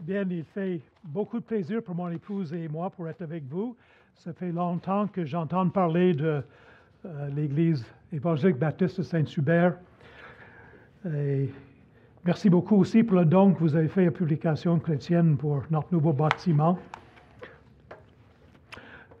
[0.00, 3.76] Bien, il fait beaucoup de plaisir pour mon épouse et moi pour être avec vous.
[4.14, 6.40] Ça fait longtemps que j'entends parler de
[7.04, 9.74] euh, l'Église évangélique baptiste de Saint-Hubert.
[12.24, 15.92] Merci beaucoup aussi pour le don que vous avez fait à Publication chrétienne pour notre
[15.92, 16.78] nouveau bâtiment.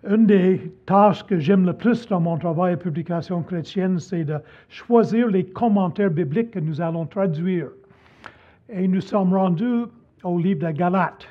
[0.08, 4.38] Une des tâches que j'aime le plus dans mon travail à Publication chrétienne, c'est de
[4.68, 7.68] choisir les commentaires bibliques que nous allons traduire.
[8.68, 9.86] Et nous sommes rendus
[10.24, 11.26] au livre de Galates.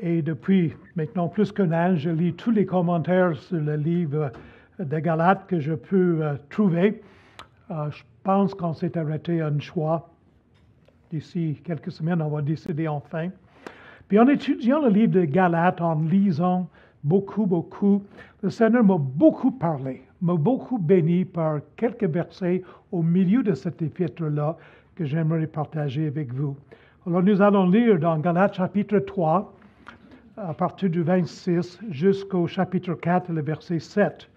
[0.00, 4.32] Et depuis maintenant plus qu'un an, je lis tous les commentaires sur le livre
[4.78, 7.02] de Galates que je peux euh, trouver.
[7.70, 10.10] Euh, je pense qu'on s'est arrêté à un choix.
[11.10, 13.28] D'ici quelques semaines, on va décider enfin.
[14.08, 16.68] Puis en étudiant le livre de Galates, en lisant
[17.04, 18.02] beaucoup, beaucoup,
[18.42, 23.82] le Seigneur m'a beaucoup parlé, m'a beaucoup béni par quelques versets au milieu de cet
[23.82, 24.56] épître-là
[24.94, 26.56] que j'aimerais partager avec vous.
[27.04, 29.52] Alors nous allons lire dans Galates chapitre 3,
[30.36, 34.30] à partir du 26 jusqu'au chapitre 4, le verset 7.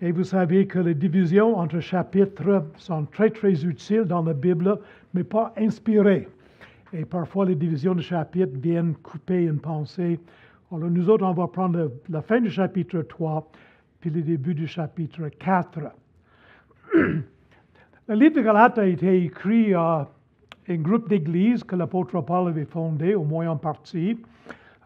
[0.00, 4.78] Et vous savez que les divisions entre chapitres sont très, très utiles dans la Bible,
[5.12, 6.26] mais pas inspirées.
[6.94, 10.18] Et parfois, les divisions de chapitres viennent couper une pensée.
[10.72, 13.46] Alors, nous autres, on va prendre la fin du chapitre 3,
[14.00, 15.80] puis le début du chapitre 4.
[16.94, 20.08] le livre de Galates a été écrit à
[20.68, 24.18] un groupe d'églises que l'apôtre Paul avait fondé, au moins en partie,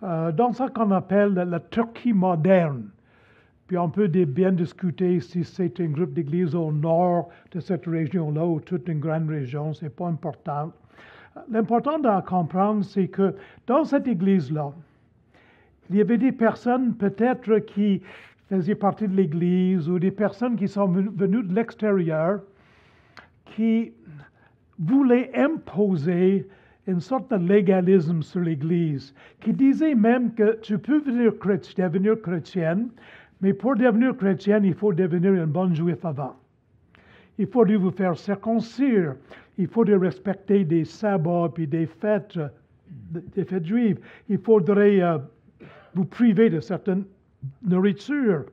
[0.02, 2.88] euh, dans ce qu'on appelle la Turquie moderne.
[3.66, 8.44] Puis on peut bien discuter si c'est un groupe d'églises au nord de cette région-là
[8.44, 10.72] ou toute une grande région, c'est pas important.
[11.50, 13.34] L'important à comprendre, c'est que
[13.66, 14.72] dans cette église-là,
[15.88, 18.02] il y avait des personnes peut-être qui
[18.48, 22.40] faisaient partie de l'église ou des personnes qui sont venues de l'extérieur
[23.56, 23.92] qui
[24.84, 26.46] voulaient imposer
[26.86, 32.20] une sorte de légalisme sur l'Église, qui disait même que tu peux devenir, chrétien, devenir
[32.20, 32.88] chrétienne,
[33.40, 36.36] mais pour devenir chrétienne, il faut devenir un bon juif avant.
[37.38, 39.14] Il faut vous faire circoncire.
[39.58, 42.38] Il faut respecter des sabbats et des fêtes,
[43.10, 43.98] des fêtes juives.
[44.28, 45.18] Il faudrait euh,
[45.94, 47.04] vous priver de certaines
[47.64, 48.44] nourritures.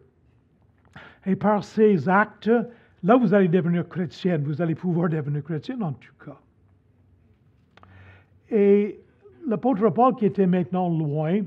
[1.25, 2.50] Et par ces actes,
[3.04, 4.44] là, vous allez devenir chrétienne.
[4.44, 6.38] Vous allez pouvoir devenir chrétienne en tout cas.
[8.52, 9.00] Et
[9.48, 11.42] l'apôtre Paul, qui était maintenant loin,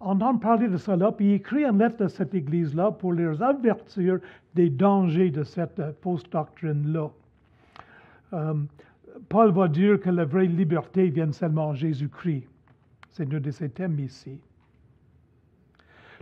[0.00, 4.18] entend parler de cela, puis il écrit une lettre à cette église-là pour les avertir
[4.54, 7.08] des dangers de cette euh, fausse doctrine-là.
[8.34, 8.54] Euh,
[9.28, 12.46] Paul va dire que la vraie liberté vient seulement en Jésus-Christ.
[13.10, 14.38] C'est un de ses thèmes ici.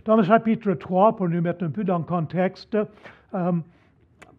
[0.05, 2.77] Dans le chapitre 3, pour nous mettre un peu dans le contexte,
[3.33, 3.51] euh,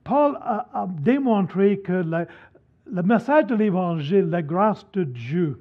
[0.05, 5.61] Paul a, démontré que le message de l'Évangile, la grâce de Dieu,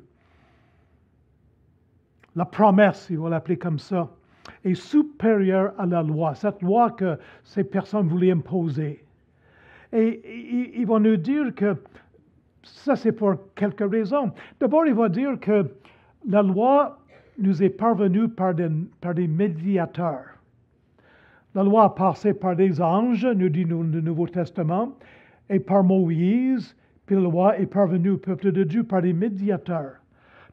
[2.35, 4.09] la promesse, il va l'appeler comme ça,
[4.65, 9.05] est supérieure à la loi, cette loi que ces personnes voulaient imposer.
[9.93, 11.77] Et il va nous dire que
[12.63, 14.31] ça, c'est pour quelques raisons.
[14.59, 15.69] D'abord, il va dire que
[16.27, 16.97] la loi
[17.37, 20.32] nous est parvenue par des, par des médiateurs.
[21.55, 24.97] La loi a passé par des anges, nous dit le Nouveau Testament,
[25.49, 26.75] et par Moïse,
[27.05, 30.01] puis la loi est parvenue au peuple de Dieu par des médiateurs.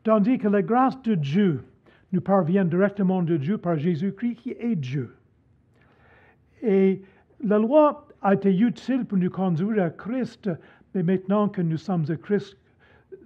[0.02, 1.64] Tandis que la grâce de Dieu
[2.12, 5.14] nous parvient directement de Dieu par Jésus-Christ qui est Dieu.
[6.62, 7.02] Et
[7.42, 10.50] la loi a été utile pour nous conduire à Christ,
[10.94, 12.58] mais maintenant que nous sommes à Christ,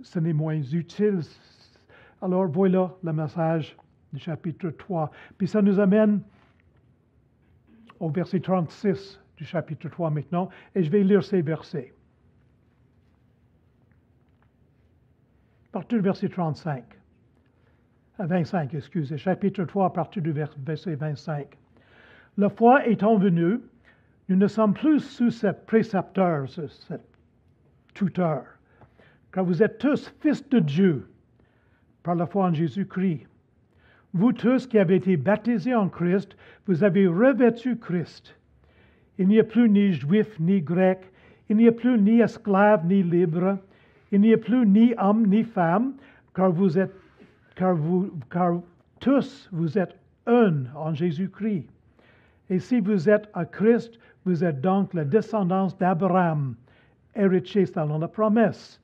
[0.03, 1.21] ce n'est moins utile.
[2.23, 3.77] Alors voilà le message
[4.13, 5.11] du chapitre 3.
[5.39, 6.21] Puis ça nous amène
[8.01, 11.93] au verset 36 du chapitre 3 maintenant, et je vais lire ces versets.
[15.69, 16.85] À partir du verset 35.
[18.19, 21.57] 25, excusez, chapitre 3 à partir du verset 25.
[22.37, 23.61] La foi étant venue,
[24.29, 26.63] nous ne sommes plus sous ce précepteur, ce,
[27.93, 28.45] tuteur,
[29.33, 31.09] car vous êtes tous fils de Dieu
[32.03, 33.27] par la foi en Jésus-Christ.
[34.15, 38.37] Vous tous qui avez été baptisés en Christ, vous avez revêtu Christ.
[39.19, 41.01] Il n'y a plus ni juif ni grec,
[41.49, 43.59] il n'y a plus ni esclave ni libre,
[44.13, 45.95] il n'y a plus ni homme ni femme,
[46.33, 46.95] car vous êtes
[47.57, 48.61] car, vous, car
[49.01, 49.97] tous vous êtes
[50.27, 51.67] un en Jésus-Christ.
[52.51, 56.55] Et si vous êtes à Christ, vous êtes donc la descendance d'Abraham,
[57.17, 58.81] héritier selon la promesse.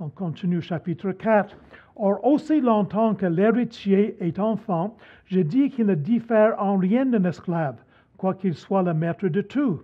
[0.00, 1.56] On continue chapitre 4.
[1.96, 7.24] Or, aussi longtemps que l'héritier est enfant, je dis qu'il ne diffère en rien d'un
[7.24, 7.76] esclave,
[8.18, 9.80] quoiqu'il soit le maître de tout.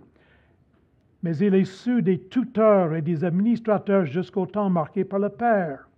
[1.23, 5.89] Mais il est sous des tuteurs et des administrateurs jusqu'au temps marqué par le Père.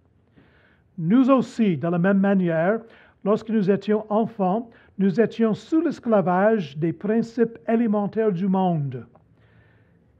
[0.97, 2.79] Nous aussi, de la même manière,
[3.25, 9.05] lorsque nous étions enfants, nous étions sous l'esclavage des principes élémentaires du monde.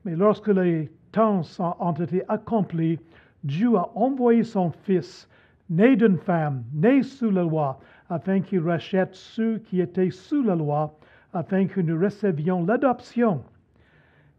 [0.04, 1.42] Mais lorsque les temps
[1.80, 3.00] ont été accomplis,
[3.44, 5.30] Dieu a envoyé son Fils,
[5.70, 7.80] né d'une femme, né sous la loi,
[8.10, 10.98] afin qu'il rachète ceux qui étaient sous la loi,
[11.34, 13.44] afin que nous recevions l'adoption.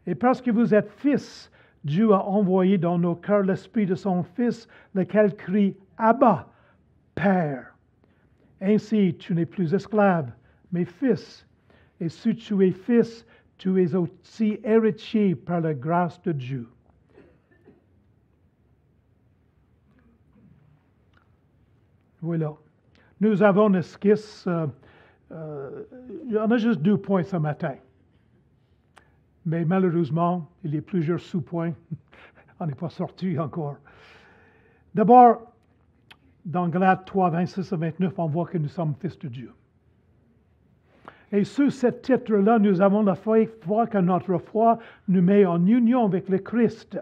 [0.07, 1.51] Et parce que vous êtes fils,
[1.85, 6.49] Dieu a envoyé dans nos cœurs l'esprit de son Fils, lequel crie Abba,
[7.15, 7.77] Père.
[8.61, 10.31] Ainsi, tu n'es plus esclave,
[10.73, 11.47] mais fils.
[12.01, 13.27] Et si tu es fils,
[13.59, 16.69] tu es aussi héritier par la grâce de Dieu.
[22.27, 22.53] Voilà.
[23.21, 24.45] Nous avons une esquisse.
[24.49, 24.67] Euh,
[25.31, 25.85] euh,
[26.37, 27.77] a juste deux points ce matin.
[29.45, 31.73] Mais malheureusement, il y a plusieurs sous-points.
[32.61, 33.77] On n'est pas sorti encore.
[34.93, 35.53] D'abord,
[36.45, 39.53] dans Galates 3, 26 à 29, on voit que nous sommes fils de Dieu.
[41.31, 46.07] Et sous ce titre-là, nous avons la foi que notre foi nous met en union
[46.07, 46.99] avec le Christ.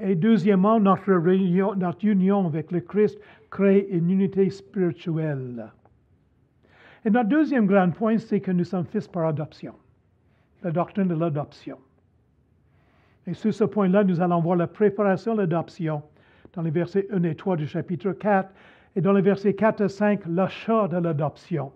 [0.00, 1.12] Et deuxièmement, notre,
[1.76, 3.18] notre union avec le Christ
[3.50, 5.72] crée une unité spirituelle.
[7.04, 9.74] Et notre deuxième grand point, c'est que nous sommes fils par adoption,
[10.62, 11.78] la doctrine de l'adoption.
[13.26, 16.02] Et sur ce point-là, nous allons voir la préparation de l'adoption
[16.52, 18.50] dans les versets 1 et 3 du chapitre 4,
[18.96, 21.72] et dans les versets 4 et 5, l'achat de l'adoption,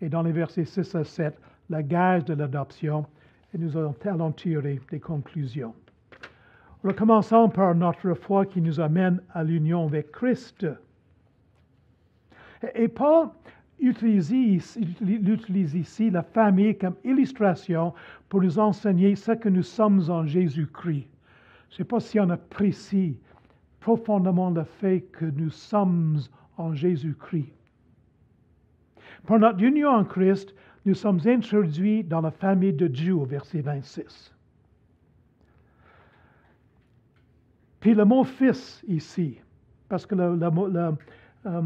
[0.00, 3.04] et dans les versets 6 à 7, la gage de l'adoption,
[3.54, 5.74] et nous allons tirer des conclusions.
[6.84, 10.66] Recommençons par notre foi qui nous amène à l'union avec Christ.
[12.74, 13.28] Et Paul
[13.80, 14.76] utilise,
[15.74, 17.94] ici la famille comme illustration
[18.28, 21.06] pour nous enseigner ce que nous sommes en Jésus-Christ.
[21.70, 23.16] Je ne sais pas si on apprécie
[23.80, 26.18] profondément le fait que nous sommes
[26.56, 27.52] en Jésus-Christ.
[29.26, 30.54] Par notre union en Christ,
[30.84, 34.34] nous sommes introduits dans la famille de Dieu au verset 26.
[37.80, 39.38] Puis le mot fils ici,
[39.88, 40.38] parce que le,
[41.46, 41.62] euh,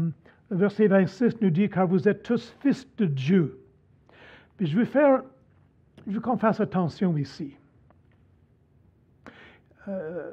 [0.53, 3.59] verset 26 nous dit car vous êtes tous fils de Dieu.
[4.57, 5.23] Puis je veux faire,
[6.07, 7.55] je veux qu'on fasse attention ici.
[9.87, 10.31] Euh,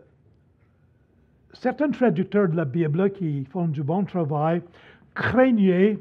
[1.52, 4.62] certains traducteurs de la Bible qui font du bon travail
[5.14, 5.98] craignaient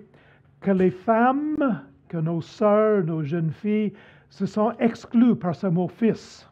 [0.62, 3.94] que les femmes, que nos sœurs, nos jeunes filles,
[4.30, 6.48] se sont exclues par ce mot fils.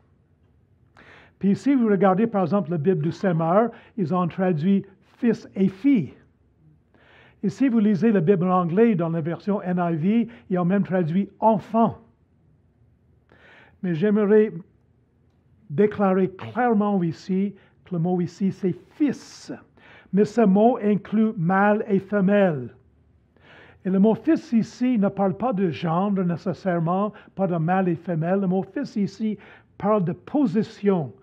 [1.39, 4.85] Puis si vous regardez par exemple la Bible du Semeur, ils ont traduit
[5.17, 6.13] fils et fille.
[7.47, 10.83] Et si vous lisez la Bible en anglais dans la version NIV, ils ont même
[10.83, 11.97] traduit enfant.
[13.81, 14.51] Mais j'aimerais
[15.69, 17.55] déclarer clairement ici
[17.85, 19.53] que le mot ici c'est fils.
[20.11, 22.75] Mais ce mot inclut mâle et femelle.
[23.85, 27.95] Et le mot fils ici ne parle pas de genre nécessairement, pas de mâle et
[27.95, 28.41] femelle.
[28.41, 29.37] Le mot fils ici
[29.77, 31.13] parle de position,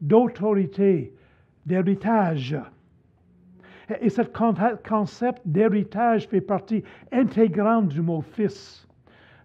[0.00, 1.12] d'autorité,
[1.66, 2.56] d'héritage.
[4.00, 8.86] Et ce concept d'héritage fait partie intégrante du mot fils.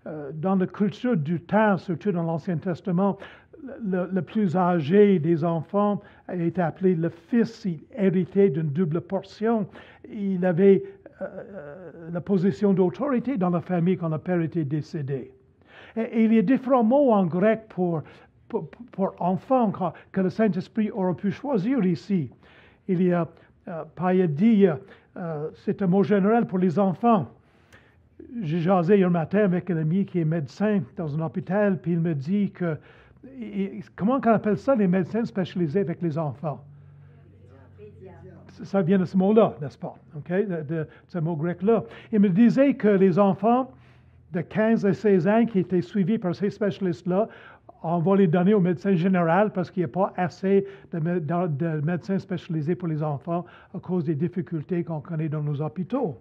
[0.08, 3.20] Euh, dans la culture du temps, surtout dans l'Ancien Testament,
[3.84, 6.02] le, plus âgé des enfants
[6.34, 7.66] est appelé le fils.
[7.66, 9.68] Il héritait d'une double portion.
[10.12, 10.84] Il avait
[11.22, 15.32] euh, euh, la position d'autorité dans la famille quand le père était décédé.
[15.96, 18.02] Et, il y a différents mots en grec pour,
[18.50, 19.72] pour, enfant
[20.12, 22.32] que le Saint-Esprit aurait pu choisir ici.
[22.88, 23.28] Il y a
[23.68, 24.68] euh, dit,
[25.18, 27.28] euh, c'est un mot général pour les enfants.
[28.42, 32.00] J'ai jasé un matin avec un ami qui est médecin dans un hôpital, puis il
[32.00, 32.78] me dit que,
[33.96, 36.64] comment on appelle ça les médecins spécialisés avec les enfants?
[38.64, 39.96] Ça vient de ce mot-là, n'est-ce pas?
[40.30, 41.84] De, de, ce mot grec-là.
[42.12, 43.72] Il me disait que les enfants
[44.34, 47.28] de 15 à 16 ans qui étaient suivis par ces spécialistes-là
[47.84, 52.20] on va les donner au médecin général parce qu'il n'y a pas assez de, médecins
[52.20, 53.46] spécialisés pour les enfants
[53.76, 56.18] à cause des difficultés qu'on connaît dans nos hôpitaux.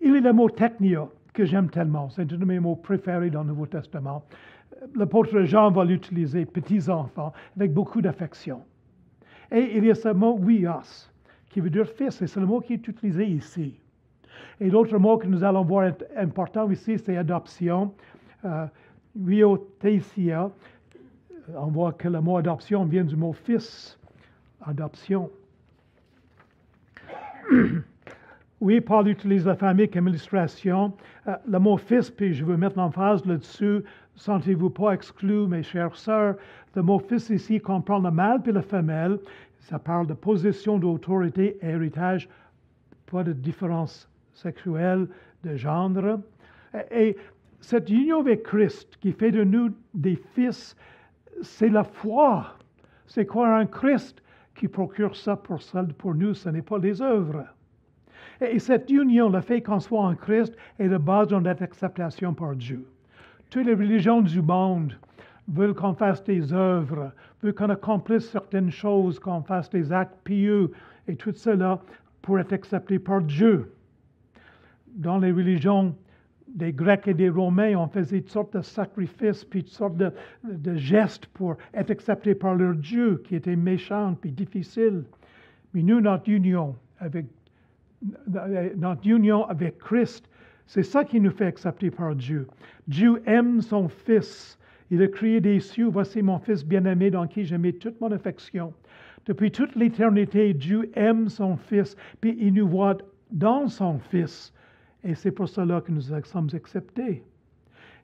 [0.00, 2.08] Il y a le mot technia que j'aime tellement.
[2.08, 4.24] C'est un de mes mots préférés dans le Nouveau Testament.
[4.94, 8.62] L'apôtre Jean va l'utiliser, petits-enfants, avec beaucoup d'affection.
[9.50, 11.10] Et il y a ce mot wios,
[11.50, 13.80] qui veut dire fils, et c'est le mot qui est utilisé ici.
[14.60, 17.92] Et l'autre mot que nous allons voir important ici, c'est adoption.
[18.44, 18.66] Euh,
[19.24, 20.50] Riothesia,
[21.54, 23.98] on voit que le mot adoption vient du mot fils,
[24.62, 25.30] adoption.
[28.60, 30.92] Oui, Paul utilise la famille comme illustration.
[31.28, 33.84] Euh, le mot fils, puis je veux mettre l'emphase là-dessus,
[34.16, 36.34] sentez-vous pas exclus, mes chères sœurs.
[36.74, 39.20] Le mot fils ici comprend le mâle puis la femelle.
[39.60, 42.28] Ça parle de position d'autorité et héritage
[43.06, 45.06] pas de différence sexuelle,
[45.44, 45.90] de genre.
[46.90, 47.16] Et
[47.60, 50.76] cette union avec Christ qui fait de nous des fils,
[51.42, 52.54] c'est la foi.
[53.06, 54.22] C'est croire en Christ
[54.54, 55.60] qui procure ça pour,
[55.98, 57.44] pour nous, ce n'est pas les œuvres.
[58.40, 62.34] Et cette union, le fait qu'on soit en Christ, est la base de notre acceptation
[62.34, 62.86] par Dieu.
[63.50, 64.96] Toutes les religions du monde
[65.48, 67.12] veulent qu'on fasse des œuvres,
[67.42, 70.70] veulent qu'on accomplisse certaines choses, qu'on fasse des actes pieux
[71.06, 71.80] et tout cela
[72.22, 73.72] pour être accepté par Dieu.
[74.94, 75.94] Dans les religions
[76.54, 80.74] des Grecs et des Romains, on faisait toutes sortes de sacrifices, puis toutes sortes de,
[80.76, 85.04] gestes pour être accepté par leur Dieu, qui était méchant puis difficile.
[85.74, 87.26] Mais nous, notre union avec,
[88.76, 90.28] notre union avec Christ,
[90.66, 92.46] c'est ça qui nous fait accepter par Dieu.
[92.86, 94.58] Dieu aime son Fils.
[94.90, 98.10] Il a crié des cieux, voici mon Fils bien-aimé dans qui j'ai mis toute mon
[98.12, 98.72] affection.
[99.26, 102.96] Depuis toute l'éternité, Dieu aime son Fils, puis il nous voit
[103.30, 104.52] dans son Fils.
[105.04, 107.22] Et c'est pour cela que nous sommes acceptés.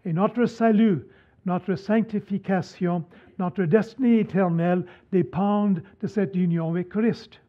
[0.05, 1.01] Et notre salut,
[1.47, 3.05] notre sanctification,
[3.39, 7.41] notre destinée éternelle dépendent de cette union avec Christ.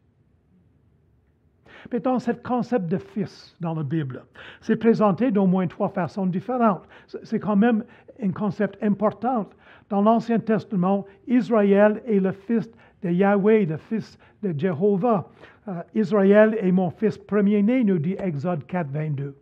[2.02, 4.24] Dans ce concept de fils dans la Bible,
[4.60, 6.82] c'est présenté d'au moins trois façons différentes.
[7.22, 7.84] C'est quand même
[8.22, 9.48] un concept important.
[9.88, 12.68] Dans l'Ancien Testament, Israël est le fils
[13.02, 15.30] de Yahweh, le fils de Jéhovah.
[15.68, 19.34] Euh, Israël est mon fils premier-né, nous dit Exode 4, 22.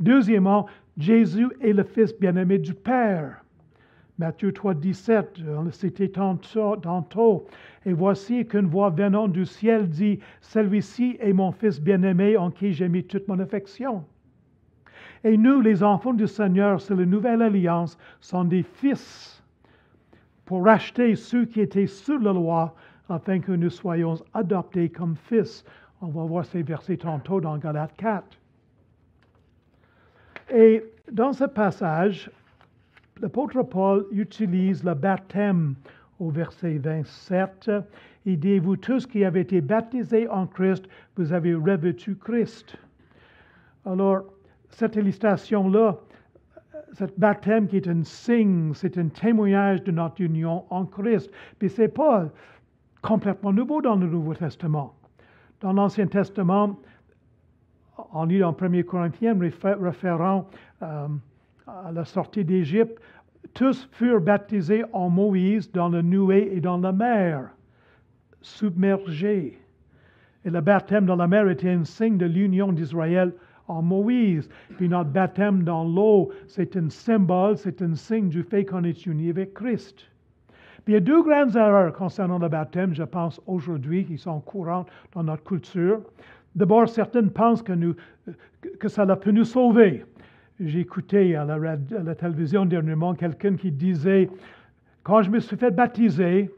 [0.00, 0.66] Deuxièmement,
[0.98, 3.44] Jésus est le fils bien-aimé du Père.
[4.18, 7.46] Matthieu 3, 17, on l'a cité tantôt.
[7.86, 12.72] Et voici qu'une voix venant du ciel dit, Celui-ci est mon fils bien-aimé en qui
[12.72, 14.04] j'ai mis toute mon affection.
[15.24, 19.42] Et nous, les enfants du Seigneur, c'est la nouvelle alliance, sont des fils
[20.44, 22.74] pour racheter ceux qui étaient sous la loi
[23.12, 25.64] afin que nous soyons adoptés comme fils.
[26.00, 28.24] On va voir ces versets tantôt dans Galates 4.
[30.54, 32.30] Et dans ce passage,
[33.20, 35.74] l'apôtre Paul utilise le baptême
[36.18, 37.70] au verset 27.
[38.24, 40.84] Il dit, vous tous qui avez été baptisés en Christ,
[41.16, 42.76] vous avez revêtu Christ.
[43.84, 44.22] Alors,
[44.70, 45.98] cette illustration-là,
[46.92, 51.30] ce baptême qui est un signe, c'est un témoignage de notre union en Christ.
[51.60, 52.28] Mais ce n'est pas
[53.02, 54.94] complètement nouveau dans le Nouveau Testament.
[55.60, 56.78] Dans l'Ancien Testament,
[58.12, 60.48] on lit dans 1 Corinthiens référant
[60.82, 61.08] euh,
[61.66, 62.98] à la sortie d'Égypte,
[63.54, 67.50] tous furent baptisés en Moïse dans le nuée et dans la mer,
[68.40, 69.58] submergés.
[70.44, 73.32] Et le baptême dans la mer était un signe de l'union d'Israël
[73.68, 74.48] en Moïse.
[74.76, 79.06] Puis notre baptême dans l'eau, c'est un symbole, c'est un signe du fait qu'on est
[79.06, 80.11] uni avec Christ.
[80.86, 84.88] Il y a deux grandes erreurs concernant le baptême, je pense, aujourd'hui, qui sont courantes
[85.12, 86.00] dans notre culture.
[86.56, 87.94] D'abord, certaines pensent que, nous,
[88.80, 90.04] que ça peut nous sauver.
[90.58, 94.28] J'ai écouté à la, télévision dernièrement quelqu'un qui disait,
[95.04, 96.50] quand je me suis fait baptiser,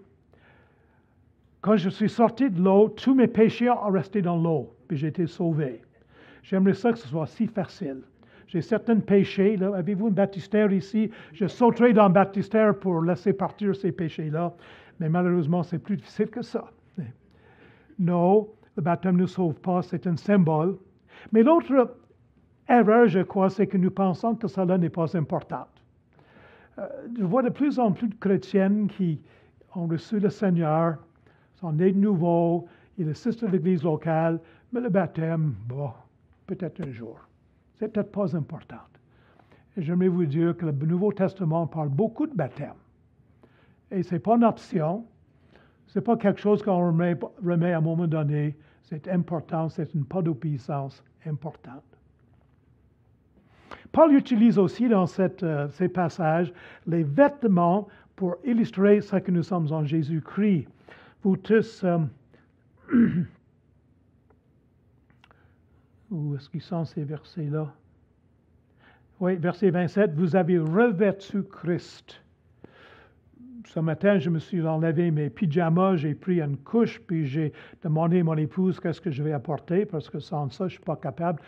[1.60, 5.08] quand je suis sorti de l'eau, tous mes péchés ont resté dans l'eau, puis j'ai
[5.08, 5.80] été sauvé.
[6.42, 8.02] J'aimerais ça que ce soit si facile.
[8.46, 9.58] J'ai certains péchés.
[9.62, 11.10] Avez-vous un baptistère ici?
[11.32, 14.52] Je sauterai dans le baptistère pour laisser partir ces péchés-là.
[15.00, 16.70] Mais malheureusement, c'est plus difficile que ça.
[17.98, 20.76] Non, le baptême ne sauve pas, c'est un symbole.
[21.32, 21.96] Mais l'autre
[22.68, 25.66] erreur, je crois, c'est que nous pensons que cela n'est pas important.
[26.78, 29.20] Euh, je vois de plus en plus de chrétiennes qui
[29.76, 30.96] ont reçu le Seigneur,
[31.54, 32.66] sont nés de nouveau,
[32.98, 34.40] ils assistent à l'église locale,
[34.72, 35.90] mais le baptême, bon,
[36.46, 37.18] peut-être un jour.
[37.84, 38.80] C'est peut-être pas important.
[39.76, 42.72] Et j'aimerais vous dire que le Nouveau Testament parle beaucoup de baptême.
[43.90, 45.04] Et ce n'est pas une option,
[45.88, 47.14] ce n'est pas quelque chose qu'on remet,
[47.44, 48.56] remet, à un moment donné.
[48.84, 51.84] C'est important, c'est une pas d'obéissance importante.
[53.92, 56.54] Paul utilise aussi dans euh, ces passages
[56.86, 60.66] les vêtements pour illustrer ce que nous sommes en Jésus-Christ.
[61.22, 61.98] Vous tous, euh,
[66.10, 67.72] où est-ce qu'ils sont ces versets-là?
[69.20, 72.24] Oui, verset 27, vous avez revêtu Christ
[73.66, 78.20] ce matin, je me suis enlevé mes pyjamas, j'ai pris une couche, puis j'ai demandé
[78.20, 80.84] à mon épouse qu'est-ce que je vais apporter, parce que sans ça, je ne suis
[80.84, 81.40] pas capable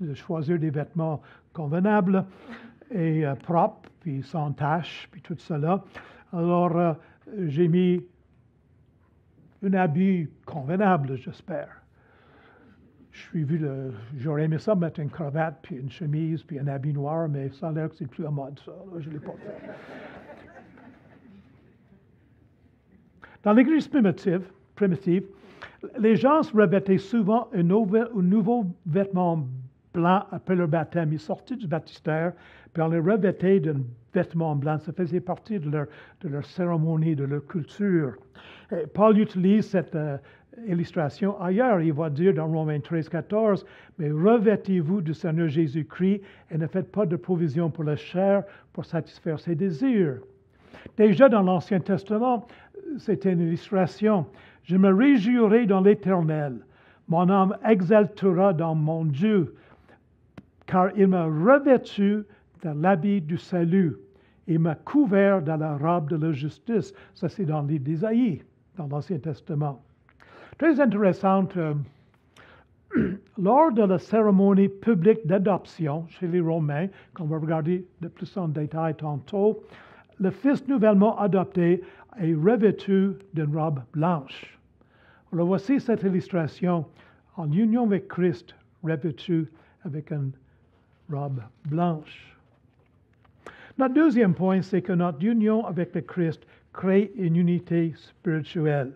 [0.00, 1.20] de, choisir des vêtements
[1.52, 2.24] convenables
[2.90, 5.82] et euh, propres, puis sans taches, puis tout cela.
[6.32, 6.92] Alors, euh,
[7.46, 8.04] j'ai mis
[9.62, 11.79] un habit convenable, j'espère.
[13.28, 13.64] Suis vu,
[14.18, 17.68] j'aurais aimé ça mettre une cravate, puis une chemise, puis un habit noir, mais ça
[17.68, 18.58] a l'air que c'est plus à mode,
[18.98, 19.70] je ne l'ai pas fait.
[23.42, 25.24] Dans l'Église primitive, primitive
[25.98, 29.46] Les gens se revêtaient souvent un nouveau, vêtement
[29.94, 31.12] blanc après leur baptême.
[31.12, 32.32] Ils sortaient du baptistère,
[32.72, 34.78] puis on les revêtait d'un vêtement blanc.
[34.78, 35.86] Ça faisait partie de leur,
[36.20, 38.14] de leur cérémonie, de leur culture.
[38.94, 40.18] Paul utilise cette euh,
[40.66, 41.80] illustration ailleurs.
[41.80, 43.64] Il va dire dans Romains 13, 14,
[43.98, 48.84] Mais revêtez-vous du Seigneur Jésus-Christ et ne faites pas de provision pour la chair pour
[48.84, 50.18] satisfaire ses désirs.
[50.96, 52.46] Déjà dans l'Ancien Testament,
[52.98, 54.26] c'était une illustration.
[54.64, 56.58] Je me réjouirai dans l'Éternel.
[57.08, 59.56] Mon âme exaltera dans mon Dieu,
[60.66, 62.24] car il m'a revêtu
[62.62, 63.96] de l'habit du salut
[64.46, 66.92] et m'a couvert dans la robe de la justice.
[67.14, 68.42] Ça, c'est dans d'Isaïe,
[68.76, 69.82] dans l'Ancien Testament.
[70.60, 71.56] Très intéressante.
[71.56, 71.72] euh,
[73.38, 78.46] lors de la cérémonie publique d'adoption chez les Romains, qu'on va regarder de plus en
[78.46, 79.62] détail tantôt,
[80.18, 81.82] le fils nouvellement adopté
[82.20, 84.58] est revêtu d'une robe blanche.
[85.32, 86.84] Alors voici cette illustration
[87.38, 89.48] en union avec Christ, revêtu
[89.86, 90.32] avec une
[91.10, 91.40] robe
[91.70, 92.36] blanche.
[93.78, 98.92] Notre deuxième point, c'est que notre union avec le Christ crée une unité spirituelle.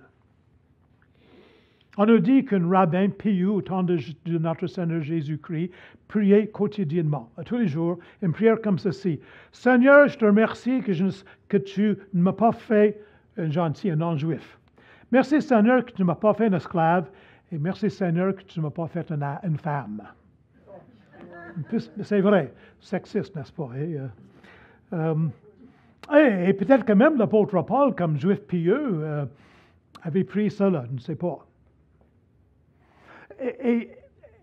[1.97, 5.71] On nous dit qu'un rabbin pieux au temps de, notre Seigneur Jésus-Christ
[6.09, 9.21] priait quotidiennement, tous les jours, une prière comme ceci.
[9.53, 13.01] Seigneur, je te remercie que, tu ne m'as pas fait
[13.37, 14.59] un gentil, un non-juif.
[15.13, 17.09] Merci Seigneur que tu ne m'as pas fait un esclave
[17.53, 20.03] et merci Seigneur que tu ne m'as pas fait une, une femme.
[22.03, 23.71] C'est vrai, sexiste, n'est-ce pas?
[23.77, 23.97] Et,
[24.93, 25.15] euh,
[26.13, 29.25] euh, et peut-être que même l'apôtre Paul, comme juif pieux, euh,
[30.03, 31.47] avait pris cela, je ne sais pas.
[33.41, 33.91] Et,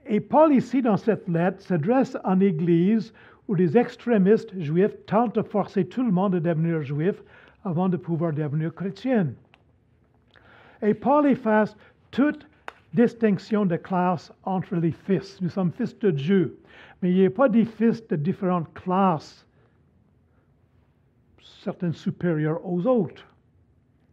[0.06, 3.14] et- Paul, ici, dans cette lettre, s'adresse à une église
[3.48, 7.22] où les extrémistes juifs tentent de forcer tout le monde à devenir juif
[7.64, 9.28] avant de pouvoir devenir chrétien.
[10.82, 11.76] Et Paul efface
[12.12, 12.48] toute
[12.94, 15.40] distinction de classe entre les fils.
[15.42, 16.58] Nous sommes fils de Dieu,
[17.02, 19.46] mais il n'y a pas des fils de différentes classes,
[21.40, 23.26] certaines supérieures aux autres.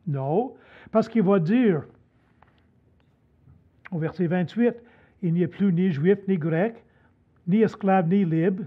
[0.07, 0.55] Non,
[0.91, 1.83] parce qu'il va dire,
[3.91, 4.75] au verset 28,
[5.23, 6.85] il n'y a plus ni juif ni grec,
[7.47, 8.65] ni esclave ni libre,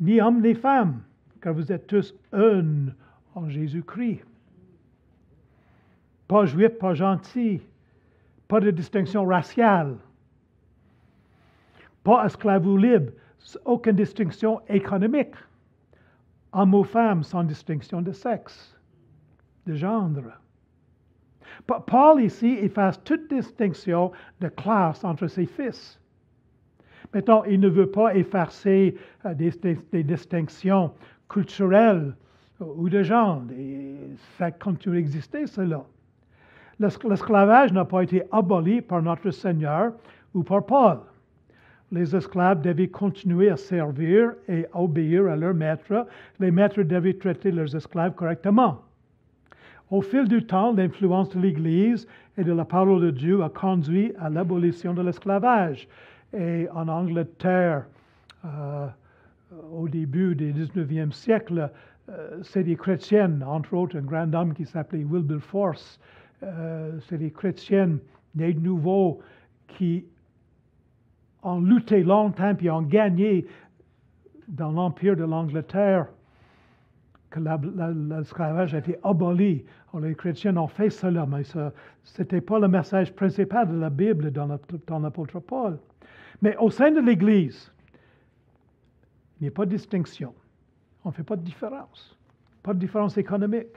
[0.00, 1.02] ni homme ni femme,
[1.40, 2.86] car vous êtes tous un
[3.34, 4.24] en Jésus-Christ.
[6.28, 7.60] Pas juif, pas gentil,
[8.48, 9.96] pas de distinction raciale,
[12.04, 13.12] pas esclave ou libre,
[13.64, 15.34] aucune distinction économique,
[16.52, 18.76] homme ou femme sans distinction de sexe,
[19.66, 20.10] de genre.
[21.66, 25.98] Pa- Paul ici efface toute distinction de classe entre ses fils.
[27.14, 30.92] Maintenant, il ne veut pas effacer euh, des, distinctions
[31.28, 32.14] culturelles
[32.60, 33.42] euh, ou de genre.
[34.38, 35.84] Ça continue d'exister, cela.
[36.78, 39.92] L'es- L'esclavage n'a pas été aboli par notre Seigneur
[40.34, 40.98] ou par Paul.
[41.90, 46.06] Les esclaves devaient continuer à servir et obéir à leurs maîtres.
[46.40, 48.78] Les maîtres devaient traiter leurs esclaves correctement.
[49.92, 54.12] Au fil du temps, l'influence de l'Église et de la parole de Dieu a conduit
[54.18, 55.86] à l'abolition de l'esclavage.
[56.32, 57.84] Et en Angleterre,
[58.44, 58.86] euh,
[59.70, 61.70] au début du 19e siècle,
[62.42, 66.00] c'est des chrétiennes, entre autres un grand homme qui s'appelait Wilberforce,
[66.42, 67.98] euh, c'est des chrétiennes
[68.34, 69.20] nés de nouveau
[69.68, 70.04] qui
[71.42, 73.46] ont lutté longtemps puis ont gagné
[74.48, 76.06] dans l'empire de l'Angleterre
[77.32, 79.64] que la- la- l'esclavage a été aboli.
[80.00, 81.70] Les chrétiens ont fait cela, mais ce
[82.18, 85.78] n'était pas le message principal de la Bible dans la- dans l'apôtre Paul.
[86.42, 87.72] Mais au sein de l'Église,
[89.40, 90.34] il n'y a pas de distinction.
[91.04, 92.16] On ne fait pas de différence.
[92.62, 93.74] Pas de différence économique.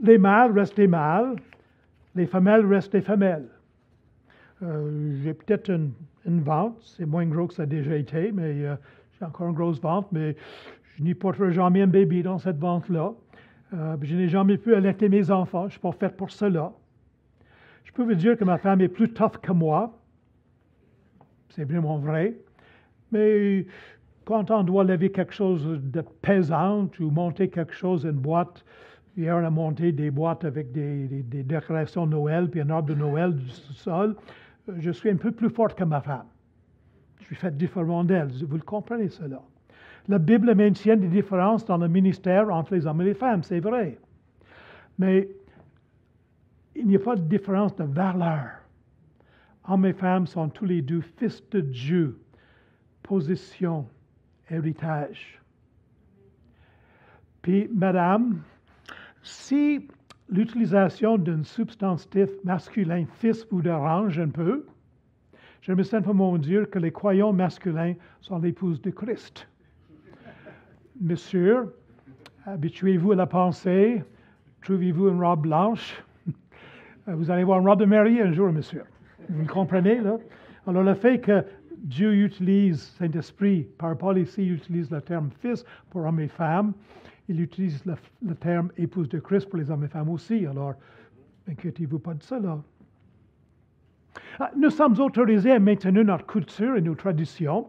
[0.00, 1.36] Les mâles restent des mâles,
[2.14, 3.48] les femelles restent des femelles.
[4.62, 5.92] Euh, j'ai peut-être une,
[6.26, 8.76] une vente, c'est moins gros que ça a déjà été, mais euh,
[9.18, 10.36] j'ai encore une grosse vente, mais
[10.96, 13.12] je n'y porterai jamais un bébé dans cette vente-là.
[13.72, 16.72] Euh, je n'ai jamais pu allaiter mes enfants, je ne suis pas faite pour cela.
[17.82, 19.98] Je peux vous dire que ma femme est plus tough que moi.
[21.50, 22.36] C'est vraiment vrai.
[23.10, 23.66] Mais
[24.24, 28.64] quand on doit lever quelque chose de pesant ou monter quelque chose, une boîte,
[29.16, 33.34] hier on a monté des boîtes avec des, décorations Noël, puis un arbre de Noël
[33.34, 34.16] du sol,
[34.68, 36.26] euh, je suis un peu plus forte que ma femme.
[37.18, 38.28] Je suis faite différemment d'elle.
[38.46, 39.42] Vous le comprenez cela.
[40.08, 43.60] La Bible maintient des différences dans le ministère entre les hommes et les femmes, c'est
[43.60, 43.98] vrai.
[44.98, 45.28] Mais
[46.76, 48.50] il n'y a pas de différence de valeur.
[49.66, 52.18] Hommes et femmes sont tous les deux fils de Dieu,
[53.02, 53.86] position,
[54.50, 55.40] héritage.
[57.40, 58.42] Puis, madame,
[59.22, 59.88] si
[60.28, 64.66] l'utilisation d'un substantif masculin fils vous dérange un peu,
[65.62, 69.46] j'aimerais simplement dire que les croyants masculins sont l'épouse de Christ.
[71.00, 71.74] Monsieur,
[72.46, 74.04] habituez-vous à la pensée,
[74.62, 76.02] trouvez-vous une robe blanche,
[77.06, 78.84] vous allez voir une robe de mariée un jour, monsieur.
[79.28, 80.18] Vous comprenez, là?
[80.68, 81.44] Alors, le fait que
[81.78, 86.72] Dieu utilise, Saint-Esprit, par Paul ici, utilise le terme fils pour hommes et femmes,
[87.28, 90.46] il utilise le, terme épouse de Christ pour les hommes et femmes aussi.
[90.46, 90.74] Alors,
[91.48, 92.62] inquiétez-vous pas de cela.
[94.38, 97.66] Ah, nous sommes autorisés à maintenir notre culture et nos traditions.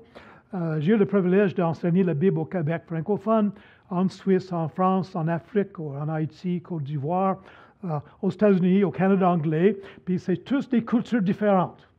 [0.56, 3.52] Euh, j'ai eu le privilège d'enseigner la Bible au Québec francophone,
[3.90, 7.42] en Suisse, en France, en Afrique, en Haïti, Côte d'Ivoire,
[7.84, 9.78] euh, aux États-Unis, au Canada anglais.
[10.06, 11.90] Puis c'est tous des cultures différentes.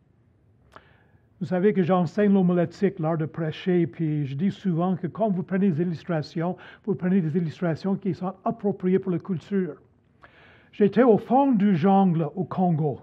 [1.39, 5.43] Vous savez que j'enseigne l'homilétique, l'art de prêcher, puis je dis souvent que quand vous
[5.43, 9.75] prenez des illustrations, vous prenez des illustrations qui sont appropriées pour la culture.
[10.73, 13.01] J'étais au fond du jungle au Congo.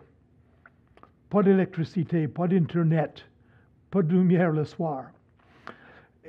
[1.29, 3.29] Pas d'électricité, pas d'Internet,
[3.91, 5.03] pas de lumière le soir.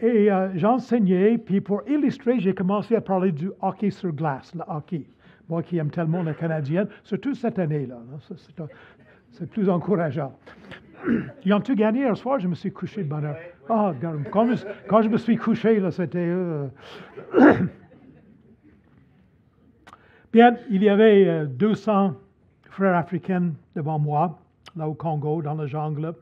[0.05, 4.61] Et euh, j'enseignais, puis pour illustrer, j'ai commencé à parler du hockey sur glace, le
[4.69, 5.07] hockey.
[5.49, 7.97] Moi qui aime tellement la canadienne, surtout cette année-là.
[9.31, 10.37] C'est plus encourageant.
[11.47, 13.39] Ils ont tout gagné hier soir, je me suis couché de bonne heure.
[13.71, 13.95] Ah,
[14.31, 16.19] quand, je, quand je me suis couché, là, c'était.
[16.19, 16.69] Euh,
[20.35, 22.11] Bien, il y avait 200 euh,
[22.69, 24.39] frères africains devant moi,
[24.77, 26.13] là au Congo, dans la jungle,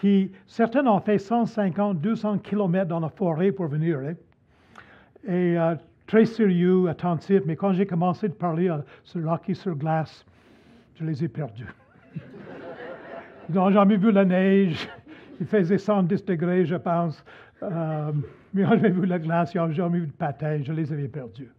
[0.00, 3.98] qui, certains ont fait 150, 200 kilomètres dans la forêt pour venir.
[3.98, 4.14] Hein.
[5.26, 5.74] et euh,
[6.06, 8.70] très sérieux, attentifs, mais quand j'ai commencé de parler
[9.02, 10.24] sur l'hockey sur glace,
[10.94, 11.66] je les ai perdus.
[13.48, 14.88] Ils n'ont jamais vu la neige.
[15.40, 17.22] Il faisait 110 degrés, je pense.
[17.62, 18.12] Euh,
[18.54, 20.60] mais ils n'ont jamais vu la glace, ils n'ont jamais vu de patin.
[20.62, 21.50] Je les avais perdus.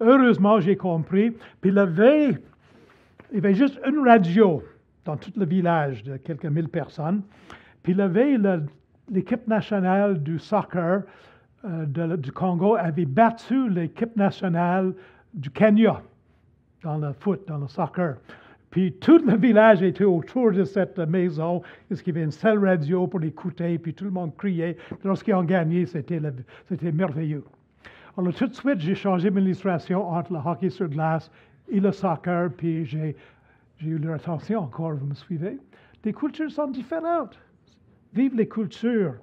[0.00, 1.32] Heureusement, j'ai compris.
[1.60, 2.38] Puis la veille,
[3.32, 4.62] il y avait juste une radio
[5.04, 7.22] dans tout le village de quelques mille personnes.
[7.86, 8.40] Puis la veille,
[9.12, 11.02] l'équipe nationale du soccer
[11.64, 14.92] euh, du Congo avait battu l'équipe nationale
[15.32, 16.02] du Kenya
[16.82, 18.16] dans le foot, dans le soccer.
[18.70, 23.06] Puis tout le village était autour de cette maison, qu'il y avait une seule radio
[23.06, 24.76] pour écouter, puis tout le monde criait.
[25.04, 26.20] Lorsqu'ils ont gagné, c'était,
[26.90, 27.44] merveilleux.
[28.18, 31.30] Alors tout de suite, j'ai changé mon illustration entre le hockey sur glace
[31.68, 33.14] et le soccer, puis j'ai,
[33.80, 35.56] eu leur attention encore, vous me suivez?
[36.04, 37.38] Les cultures sont différentes.
[38.16, 39.14] Vive les cultures.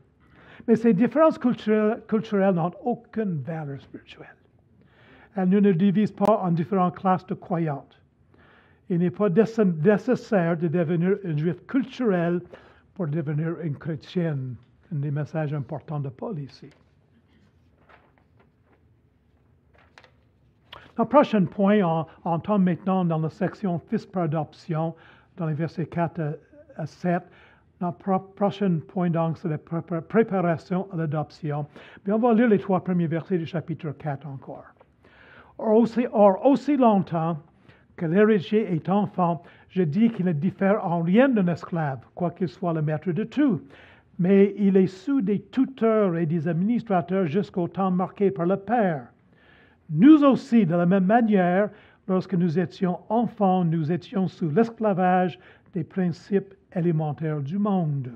[0.67, 4.35] Mais ces différences culturelles, n'ont aucune valeur spirituelle.
[5.35, 7.99] Elles ne nous divisent pas en différentes classes de croyantes.
[8.89, 12.41] Il n'est pas nécessaire de devenir un juif culturel
[12.93, 14.55] pour devenir une chrétienne.
[14.93, 16.69] Un des messages importants de Paul ici.
[20.95, 24.93] Le prochain point, on, entend maintenant dans la section fils par adoption,
[25.37, 26.37] dans les versets 4
[26.77, 27.23] à 7.
[27.83, 31.65] Notre prochain point, donc, c'est la préparation à l'adoption.
[32.05, 34.63] Mais on va lire les trois premiers versets du chapitre 4 encore.
[35.57, 37.37] or, aussi longtemps
[37.97, 42.71] que l'héritier est enfant, je dis qu'il ne diffère en rien d'un esclave, quoiqu'il soit
[42.71, 43.59] le maître de tout.
[44.17, 49.07] Mais il est sous des tuteurs et des administrateurs jusqu'au temps marqué par le Père.
[49.89, 51.69] Nous aussi, de la même manière,
[52.07, 55.37] lorsque nous étions enfants, nous étions sous l'esclavage
[55.73, 58.11] des principes élémentaires du monde.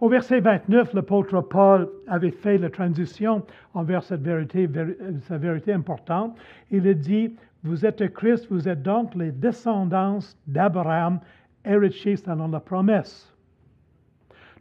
[0.00, 6.36] Au verset 29, l'apôtre Paul avait fait la transition envers cette vérité, importante.
[6.72, 11.20] Il a dit, vous êtes Christ, vous êtes donc les descendants d'Abraham,
[11.64, 13.32] héritiers selon la promesse.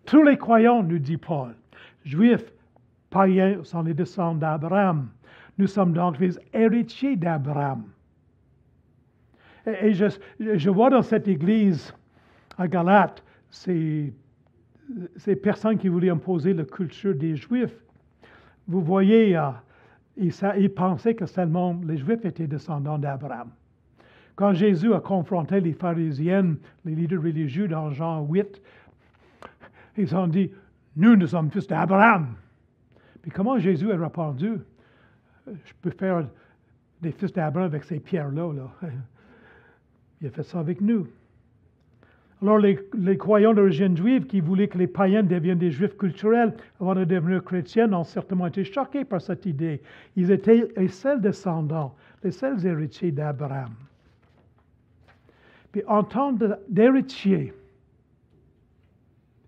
[0.06, 1.56] Tous les croyants, nous dit Paul,
[2.06, 2.52] juifs,
[3.10, 5.10] païens, sont les descendants d'Abraham.
[5.58, 7.84] Nous sommes donc les héritiers d'Abraham.
[9.66, 11.94] Et, je, vois dans cette église
[12.58, 14.14] à Galate ces,
[15.18, 17.76] ces personnes qui voulaient imposer la culture des Juifs.
[18.68, 19.50] Vous voyez, euh,
[20.18, 23.50] il pensait que seulement les Juifs étaient descendants d'Abraham.
[24.36, 28.62] Quand Jésus a confronté les pharisiennes, les leaders religieux dans Jean 8,
[29.98, 30.52] ils ont dit,
[30.96, 32.36] nous, nous sommes fils d'Abraham.
[33.22, 34.54] Puis comment Jésus a répondu,
[35.48, 36.28] je peux faire
[37.02, 38.54] des fils d'Abraham avec ces pierres-là.
[38.54, 38.72] Là.
[40.22, 41.08] Il a fait ça avec nous.
[42.42, 46.96] Alors, les, croyants d'origine juive qui voulaient que les païens deviennent des juifs culturels avant
[46.96, 49.80] de devenir chrétiens ont certainement été choqués par cette idée.
[50.16, 53.74] Ils étaient les seuls descendants, les seuls héritiers d'Abraham.
[55.72, 56.36] Puis, en tant
[56.68, 57.54] d'héritier,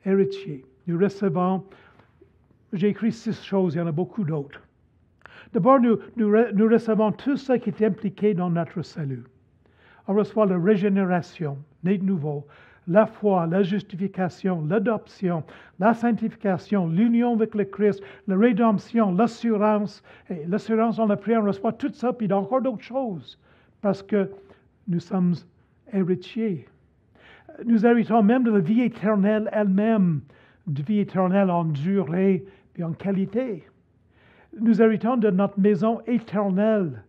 [0.05, 1.63] héritier, nous recevons,
[2.73, 4.61] j'ai écrit six choses, il y en a beaucoup d'autres.
[5.51, 9.23] D'abord, nous recevons tout ce qui est impliqué dans notre salut.
[10.07, 12.45] On reçoit la régénération, né de nouveau,
[12.87, 15.43] la foi, la justification, l'adoption,
[15.79, 20.03] la sanctification, l'union avec le Christ, la rédemption, l'assurance.
[20.29, 23.39] Et l'assurance, on la prière, on reçoit tout ça, puis encore d'autres choses,
[23.81, 24.29] parce que
[24.87, 25.35] nous sommes
[25.91, 26.67] héritiers.
[27.65, 30.21] Nous héritons même de la vie éternelle elle-même,
[30.67, 32.45] de vie éternelle en durée
[32.77, 33.63] et en qualité.
[34.59, 37.03] Nous héritons de notre maison éternelle.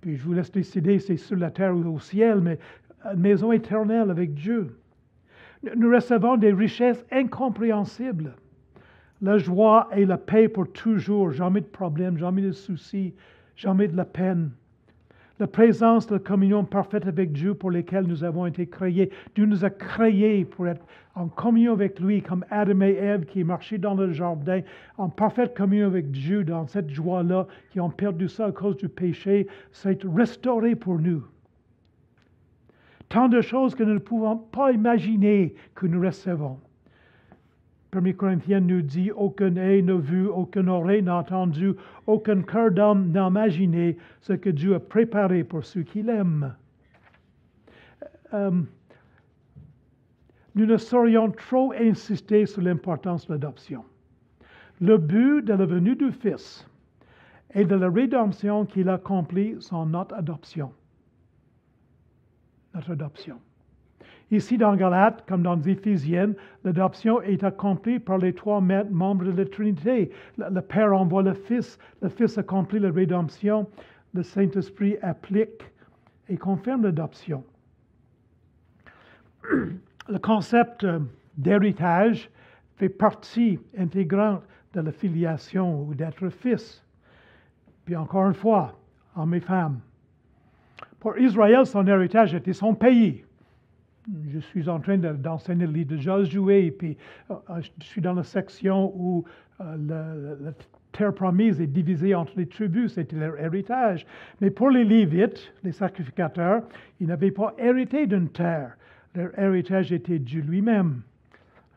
[0.00, 2.58] Puis je vous laisse décider c'est sur la terre ou au ciel, mais
[3.04, 4.76] une maison éternelle avec Dieu.
[5.76, 8.34] Nous recevons des richesses incompréhensibles.
[9.20, 13.14] La joie et la paix pour toujours, jamais de problème, jamais de soucis,
[13.56, 14.50] jamais de la peine
[15.42, 19.10] la présence de la communion parfaite avec Dieu pour lesquels nous avons été créés.
[19.34, 20.86] Dieu nous a créés pour être
[21.16, 24.60] en communion avec lui, comme Adam et Ève qui marchaient dans le jardin,
[24.98, 28.88] en parfaite communion avec Dieu, dans cette joie-là, qui ont perdu ça à cause du
[28.88, 29.48] péché.
[29.72, 31.24] C'est restauré pour nous.
[33.12, 36.58] Tant de choses que nous ne pouvons pas imaginer que nous recevons.
[37.92, 41.74] 1 Corinthiens nous dit aucun œil n'a vu, aucun oreille n'a entendu,
[42.06, 46.54] aucun cœur d'homme n'a imaginé ce que Dieu a préparé pour ceux qui l'aiment.
[48.32, 48.62] Euh,
[50.54, 53.84] nous ne saurions trop insister sur l'importance de l'adoption.
[54.80, 56.66] Le but de la venue du Fils
[57.52, 60.72] et de la rédemption qu'il accomplit sont notre adoption.
[62.74, 63.38] Notre adoption.
[64.30, 66.32] Ici, dans Galates, comme dans Éphésiens,
[66.64, 70.10] l'adoption est accomplie par les trois membres de la Trinité.
[70.38, 73.68] Le, Père envoie le Fils, le Fils accomplit la rédemption,
[74.14, 75.62] le Saint-Esprit applique
[76.30, 77.44] et confirme l'adoption.
[80.08, 81.00] Le concept euh,
[81.36, 82.30] d'héritage
[82.76, 86.82] fait partie intégrante de la filiation ou d'être fils.
[87.84, 88.78] Puis encore une fois,
[89.14, 89.80] hommes et femmes.
[91.02, 93.24] Pour Israël, son héritage était son pays
[94.32, 96.96] je suis en train d'enseigner le livre de Josué, et puis
[97.30, 99.24] euh, euh, je suis dans la section où
[99.60, 100.52] euh, la,
[100.92, 104.06] terre promise est divisée entre les tribus, c'était leur héritage.
[104.40, 106.62] Mais pour les Lévites, les sacrificateurs,
[107.00, 108.76] ils n'avaient pas hérité d'une terre.
[109.14, 111.00] Leur héritage était Dieu lui-même.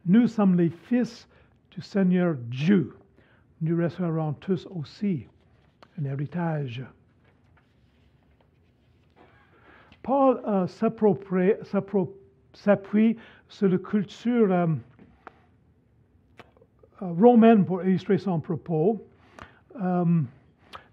[0.05, 1.29] Nous sommes les fils
[1.71, 2.93] du Seigneur Dieu.
[3.61, 5.27] Nous recevrons tous aussi
[5.97, 6.83] un héritage.
[10.05, 10.67] Paul euh,
[12.53, 13.17] s'appuie
[13.49, 14.67] sur la culture euh,
[17.01, 19.03] euh, romaine pour illustrer son propos.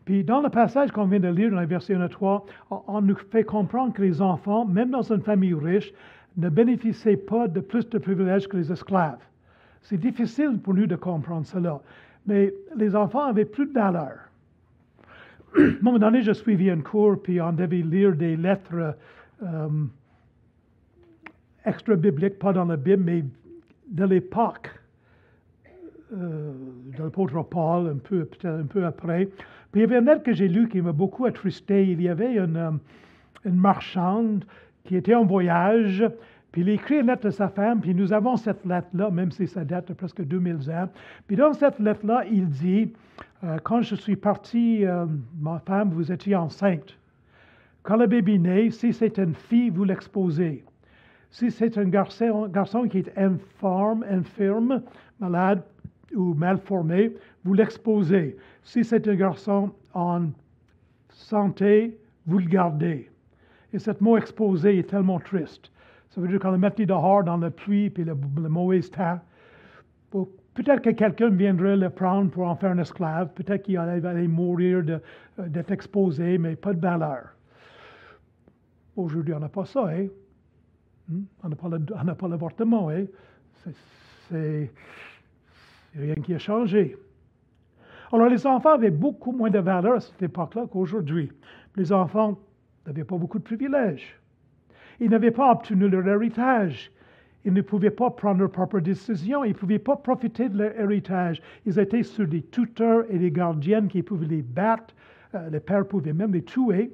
[0.06, 3.02] puis dans le passage qu'on vient de lire dans le verset 1 à 3, on,
[3.02, 5.92] nous fait comprendre que les enfants, même dans une famille riche,
[6.38, 9.20] ne bénéficiaient pas de plus de privilèges que les esclaves.
[9.82, 11.82] C'est difficile pour nous de comprendre cela.
[12.26, 14.31] Mais les enfants avaient plus de valeur
[15.82, 18.96] moment donné, je suivi un cours, puis on devait lire des lettres
[19.42, 19.68] euh,
[21.64, 23.24] extra-bibliques, pas dans la Bible, mais
[23.88, 24.70] de l'époque
[26.12, 26.52] euh,
[26.96, 29.26] de l'apôtre Paul, un peu, un peu après.
[29.70, 31.86] Puis il y avait une lettre que j'ai lue qui m'a beaucoup attristé.
[31.86, 32.70] Il y avait une, euh,
[33.44, 34.44] une marchande
[34.84, 36.04] qui était en voyage,
[36.52, 39.48] puis il écrit une lettre à sa femme, puis nous avons cette lettre-là, même si
[39.48, 40.88] ça date de presque 2000 ans.
[41.26, 42.92] Puis dans cette lettre-là, il dit,
[43.42, 45.06] euh, quand je suis parti, euh,
[45.40, 46.98] ma femme, vous étiez enceinte.
[47.82, 50.62] Quand le bébé naît, si c'est une fille, vous l'exposez.
[51.30, 54.82] Si c'est un garçon, garçon qui est informe, infirme,
[55.18, 55.62] malade
[56.14, 57.12] ou mal formé,
[57.44, 58.36] vous l'exposez.
[58.62, 60.26] Si c'est un garçon en
[61.08, 63.10] santé, vous le gardez.
[63.72, 65.71] Et ce mot exposé est tellement triste.
[66.14, 69.18] Ça veut dire qu'on le mettait dehors dans la pluie puis le, mauvais temps.
[70.10, 73.32] Peut-être que quelqu'un viendrait le prendre pour en faire un esclave.
[73.32, 77.34] Peut-être qu'il allait, mourir euh, d'être exposé, mais pas de valeur.
[78.94, 80.08] Aujourd'hui, on n'a pas ça, hein?
[81.08, 81.22] Hmm?
[81.42, 81.48] On
[82.04, 83.06] n'a pas l'avortement, hein?
[84.28, 84.70] C'est
[85.96, 86.98] rien qui a changé.
[88.12, 91.32] Alors, les enfants avaient beaucoup moins de valeur à cette époque-là qu'aujourd'hui.
[91.76, 92.38] Les enfants
[92.86, 94.21] n'avaient pas beaucoup de privilèges.
[95.02, 96.92] Ils n'avaient pas obtenu leur héritage.
[97.44, 99.42] Ils ne pouvaient pas prendre leurs propres décisions.
[99.42, 101.42] Ils ne pouvaient pas profiter de leur héritage.
[101.66, 104.94] Ils étaient sur des tuteurs et des gardiennes qui pouvaient les battre.
[105.34, 106.92] Euh, les pères pouvaient même les tuer.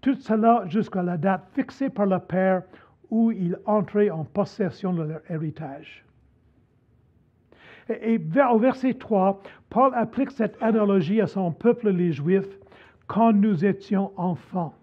[0.00, 2.64] Tout cela jusqu'à la date fixée par le père
[3.08, 6.04] où ils entraient en possession de leur héritage.
[7.88, 8.18] Et
[8.50, 12.58] au verset 3, Paul applique cette analogie à son peuple, les Juifs,
[13.06, 14.74] quand nous étions enfants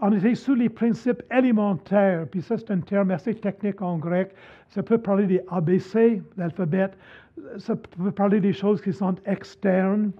[0.00, 4.30] on était sous les principes élémentaires, puis ça c'est un terme assez technique en grec,
[4.68, 6.90] ça peut parler des ABC, l'alphabet,
[7.58, 10.10] ça peut parler des choses qui sont externes,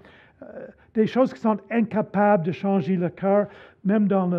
[0.43, 3.49] euh, des choses qui sont incapables de changer le cœur,
[3.85, 4.31] même dans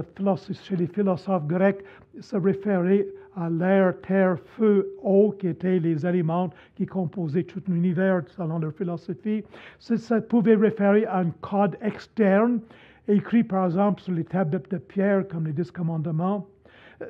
[0.63, 1.83] chez les philosophes grecs,
[2.19, 8.23] ça référait à l'air, terre, feu, eau, qui étaient les éléments qui composaient tout l'univers
[8.27, 9.43] selon leur philosophie.
[9.79, 12.61] Ça, ça pouvait référer à un code externe,
[13.07, 16.47] écrit par exemple sur les tablettes de pierre comme les dix commandements.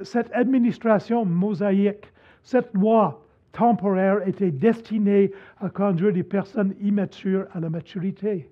[0.04, 2.12] Cette administration mosaïque,
[2.44, 8.50] cette loi temporaire était destinée à conduire des personnes immatures à la maturité.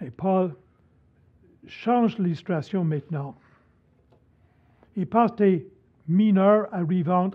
[0.00, 0.54] Et Paul
[1.66, 3.36] change l'illustration maintenant.
[4.96, 5.66] Il passe des
[6.08, 7.30] mineurs arrivant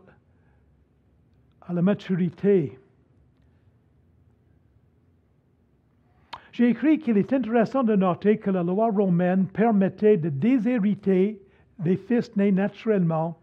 [1.62, 2.78] à la maturité.
[6.60, 11.40] J'ai écrit qu'il est intéressant de noter que la loi romaine permettait de déshériter
[11.86, 13.40] les fils nés naturellement,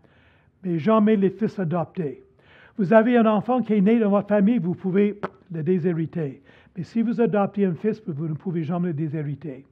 [0.63, 2.23] mais jamais les fils adoptés.
[2.77, 5.19] Vous avez un enfant qui est né dans votre famille, vous pouvez
[5.51, 6.43] le déshériter.
[6.77, 9.65] Mais si vous adoptez un fils, vous ne pouvez jamais le déshériter.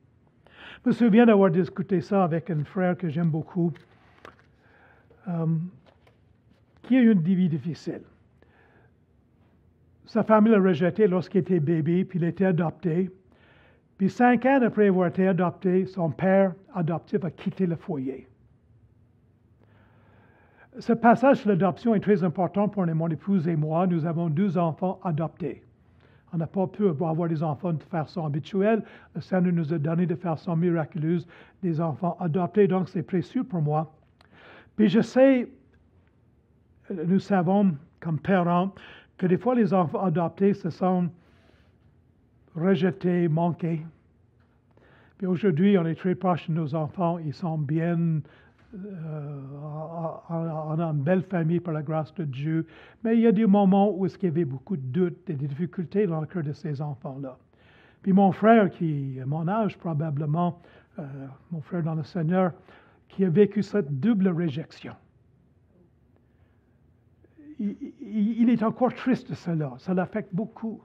[0.83, 3.75] Je me souviens d'avoir discuté ça avec un frère que j'aime beaucoup,
[5.29, 5.45] euh,
[6.81, 8.05] qui a eu une vie difficile.
[10.07, 13.11] Sa famille l'a rejeté lorsqu'il était bébé, puis il a été adopté.
[14.05, 18.29] Puis cinq ans après avoir été adopté, son père adoptif a quitté le foyer.
[20.79, 23.87] Ce passage sur l'adoption est très important pour mon épouse et moi.
[23.87, 25.63] Nous avons deux enfants adoptés.
[26.35, 28.83] On n'a pas pu avoir des enfants de façon habituelle.
[29.15, 31.27] Le Seigneur nous a donné de façon miraculeuse
[31.63, 33.91] des enfants adoptés, donc c'est précieux pour moi.
[34.77, 35.49] Puis je sais,
[36.91, 38.71] nous savons comme parents
[39.17, 41.09] que des fois les enfants adoptés se sont
[42.55, 43.85] rejetés, manqués.
[45.19, 48.21] Puis aujourd'hui, on est très proche de nos enfants, ils sont bien
[50.31, 52.67] on a une belle famille par la grâce de Dieu,
[53.03, 55.47] mais il y a des moments où il y avait beaucoup de doutes et des
[55.47, 57.39] difficultés dans le cœur de ces enfants-là.
[58.03, 60.61] Puis mon frère, qui est mon âge probablement,
[60.99, 61.03] euh,
[61.51, 62.53] mon frère dans le Seigneur,
[63.09, 64.95] qui a vécu cette double réjection.
[67.61, 70.83] Il, il est encore triste de cela, ça l'affecte beaucoup.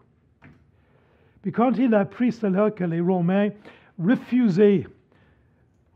[1.42, 3.50] Puis quand il a appris cela, que les Romains
[3.98, 4.86] refusaient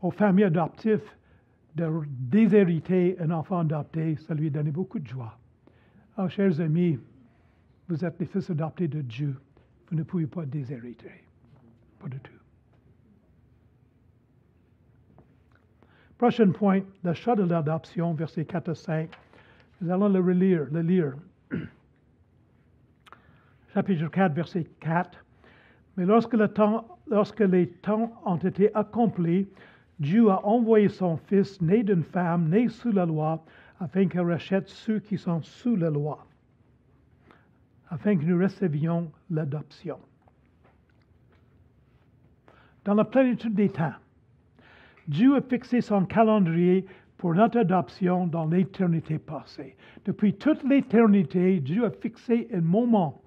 [0.00, 1.02] aux familles adoptives
[1.74, 5.36] de déshériter un enfant adopté, ça lui donnait beaucoup de joie.
[6.16, 6.98] Alors, chers amis,
[7.88, 9.34] vous êtes les fils adoptés de Dieu.
[9.88, 11.24] Vous ne pouvez pas déshériter.
[12.00, 12.32] Pas du tout.
[16.16, 19.10] Prochain point, le chat de l'adoption, versets 4 à 5.
[19.80, 21.14] Nous allons le relire, le lire.
[23.74, 25.23] Chapitre 4, verset 4.
[25.96, 26.34] Mais lorsque,
[27.40, 29.46] les temps ont été accomplis,
[30.00, 33.44] Dieu a envoyé son Fils, né d'une femme, né sous la loi,
[33.78, 36.26] afin qu'il rachète ceux qui sont sous la loi,
[37.90, 39.98] afin que nous recevions l'adoption.
[42.84, 43.94] Dans la plénitude des temps,
[45.06, 49.76] Dieu a fixé son calendrier pour notre adoption dans l'éternité passée.
[50.04, 53.22] Depuis toute l'éternité, Dieu a fixé un moment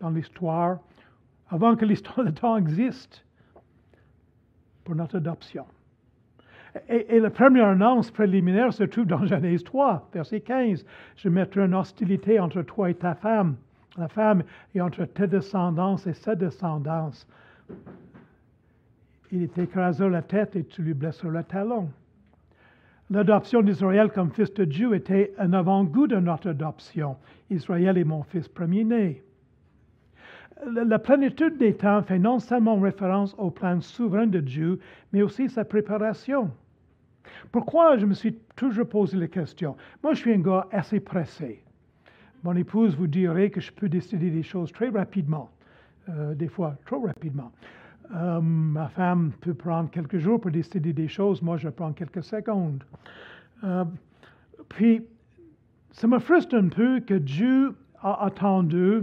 [0.00, 0.78] dans l'histoire,
[1.50, 3.24] avant que l'histoire de temps existe,
[4.86, 5.66] pour notre adoption.
[6.88, 10.84] Et, la première annonce préliminaire se trouve dans Genèse 3, verset 15.
[11.16, 13.56] Je mettrai une hostilité entre toi et ta femme,
[13.96, 14.42] la femme,
[14.74, 17.26] et entre tes descendance et sa descendance.
[19.32, 21.88] Il t'écrasera la tête et tu lui blesseras le talon.
[23.10, 27.16] L'adoption d'Israël comme fils de Dieu était un avant-goût de notre adoption.
[27.50, 29.22] Israël est mon fils premier-né.
[30.64, 34.80] La plénitude des temps fait non seulement référence au plan souverain de Dieu,
[35.12, 36.50] mais aussi sa préparation.
[37.52, 39.76] Pourquoi je me suis toujours posé la question?
[40.02, 41.62] Moi, je suis un gars assez pressé.
[42.42, 45.50] Mon épouse vous dirait que je peux décider des choses très rapidement,
[46.08, 47.52] euh, des fois trop rapidement.
[48.14, 52.22] Euh, ma femme peut prendre quelques jours pour décider des choses, moi je prends quelques
[52.22, 52.84] secondes.
[53.64, 53.84] Euh,
[54.68, 55.04] puis,
[55.90, 59.02] ça me frustre un peu que Dieu a attendu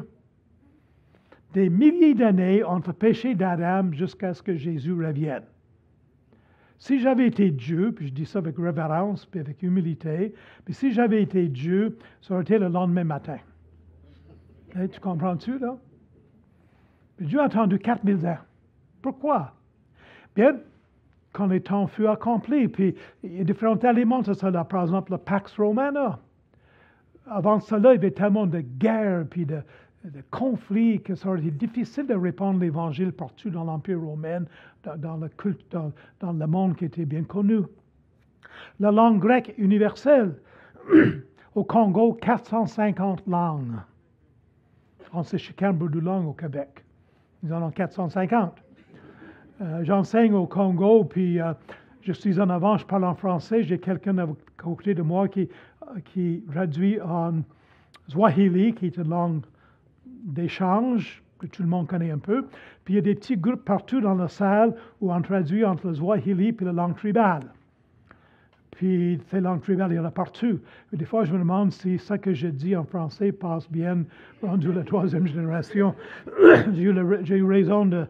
[1.53, 5.43] des milliers d'années entre le péché d'Adam jusqu'à ce que Jésus revienne.
[6.79, 10.33] Si j'avais été Dieu, puis je dis ça avec révérence, puis avec humilité,
[10.67, 13.37] mais si j'avais été Dieu, ça aurait été le lendemain matin.
[14.73, 15.77] tu comprends-tu, là?
[17.19, 18.37] Dieu a attendu 4000 ans.
[19.01, 19.53] Pourquoi?
[20.35, 20.57] Bien,
[21.31, 24.65] quand le temps fut accompli, puis il y a différents éléments de cela.
[24.65, 26.19] Par exemple, le Pax Romana.
[27.27, 29.61] Avant cela, il y avait tellement de guerres, puis de,
[30.03, 34.43] de conflits, que ça aurait été difficile de répandre l'Évangile partout dans l'Empire romain,
[34.83, 37.59] dans, le culte, dans, le monde qui était bien connu.
[38.79, 40.35] La langue grecque universelle.
[41.55, 43.75] Au Congo, 450 langues.
[45.13, 46.83] On sait chacun de langues au Québec.
[47.43, 48.55] Ils en ont 450.
[49.61, 51.53] Euh, J'enseigne au Congo, puis euh,
[52.01, 53.61] je suis en avant, je parle en français.
[53.61, 54.27] J'ai quelqu'un à
[54.57, 55.47] côté de moi qui,
[56.05, 57.43] qui traduit en
[58.07, 59.41] Swahili, qui est une langue
[60.23, 62.45] d'échange que tout le monde connaît un peu.
[62.83, 65.87] Puis il y a des petits groupes partout dans la salle où on traduit entre
[65.87, 67.43] le Swahili et la langue tribale.
[68.71, 70.59] Puis ces langues tribales, il y en a partout.
[70.91, 74.03] Et des fois, je me demande si ce que je dis en français passe bien
[74.41, 75.93] rendu la troisième génération.
[76.73, 78.05] j'ai eu, raison de.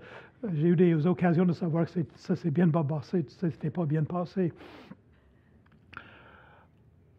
[0.53, 3.85] J'ai eu des occasions de savoir que ça s'est bien pas passé, ça s'était pas
[3.85, 4.51] bien passé.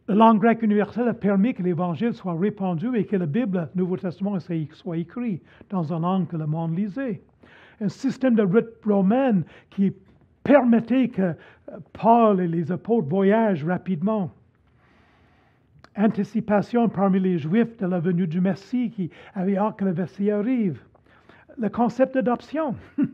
[0.06, 3.80] La langue grecque universelle a permis que l'Évangile soit répandu et que la Bible, le
[3.80, 5.40] Nouveau Testament, soit écrit
[5.70, 7.22] dans une langue que le monde lisait.
[7.80, 9.40] Un système de rite romain
[9.70, 9.94] qui
[10.42, 11.34] permettait que
[11.94, 14.30] Paul et les apôtres voyagent rapidement.
[15.96, 20.30] Anticipation parmi les Juifs de la venue du Messie qui avait hâte que le Messie
[20.30, 20.82] arrive.
[21.56, 22.74] Le concept d'adoption.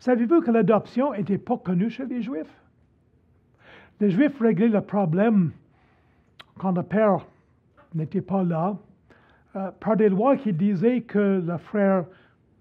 [0.00, 2.59] Savez-vous que l'adoption n'était pas connue chez les Juifs?
[4.00, 5.50] Les Juifs réglaient le problème
[6.58, 7.26] quand le père
[7.94, 8.78] n'était pas là
[9.56, 12.06] euh, par des lois qui disaient que le frère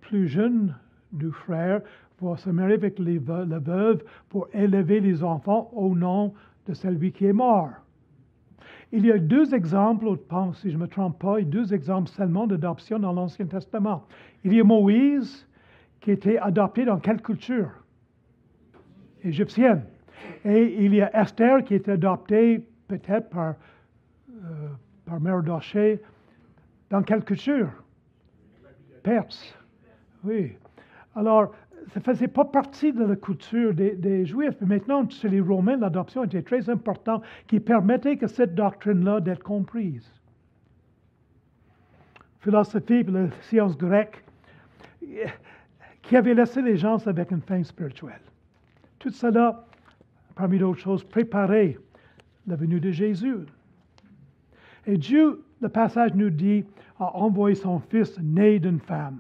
[0.02, 0.76] plus jeune
[1.14, 1.82] du frère
[2.22, 6.34] va se marier avec la veuve pour élever les enfants au nom
[6.68, 7.70] de celui qui est mort.
[8.92, 10.08] Il y a deux exemples,
[10.56, 14.04] si je ne me trompe pas, deux exemples seulement d'adoption dans l'Ancien Testament.
[14.44, 15.48] Il y a Moïse
[16.02, 17.70] qui était adopté dans quelle culture?
[19.24, 19.84] Égyptienne.
[20.46, 23.56] Et il y a Esther qui est adoptée peut-être par,
[24.30, 24.68] euh,
[25.06, 25.20] par.
[26.90, 27.70] Dans quelle culture
[29.04, 29.56] Perse.
[30.24, 30.54] Oui.
[31.16, 31.54] Alors,
[31.94, 34.56] ça ne faisait pas partie de la culture des, Juifs.
[34.62, 39.44] Mais maintenant, chez les Romains, l'adoption était très importante, qui permettait que cette doctrine-là d'être
[39.44, 40.12] comprise.
[42.40, 44.24] Philosophie la science grecque,
[46.02, 48.22] qui avait laissé les gens avec une fin spirituelle.
[49.00, 49.66] Tout cela
[50.40, 51.78] parmi d'autres choses, préparer
[52.48, 53.40] la venue de Jésus.
[54.88, 56.64] Et Dieu, le passage nous dit,
[56.98, 59.20] a envoyé son Fils né d'une femme.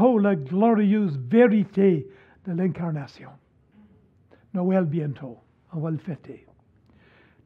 [0.00, 2.08] Oh, la glorieuse vérité
[2.44, 3.28] de l'incarnation.
[4.52, 5.38] Noël bientôt,
[5.72, 6.44] on va le fêter.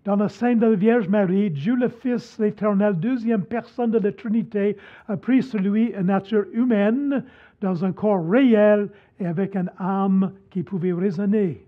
[0.07, 4.13] Dans le sein de la Vierge Marie, Dieu le Fils, l'éternel, deuxième personne de la
[4.13, 4.79] Trinité,
[5.09, 7.27] a pris sur lui une nature humaine
[7.61, 8.89] dans un corps réel
[9.21, 11.66] et avec une âme qui pouvait raisonner.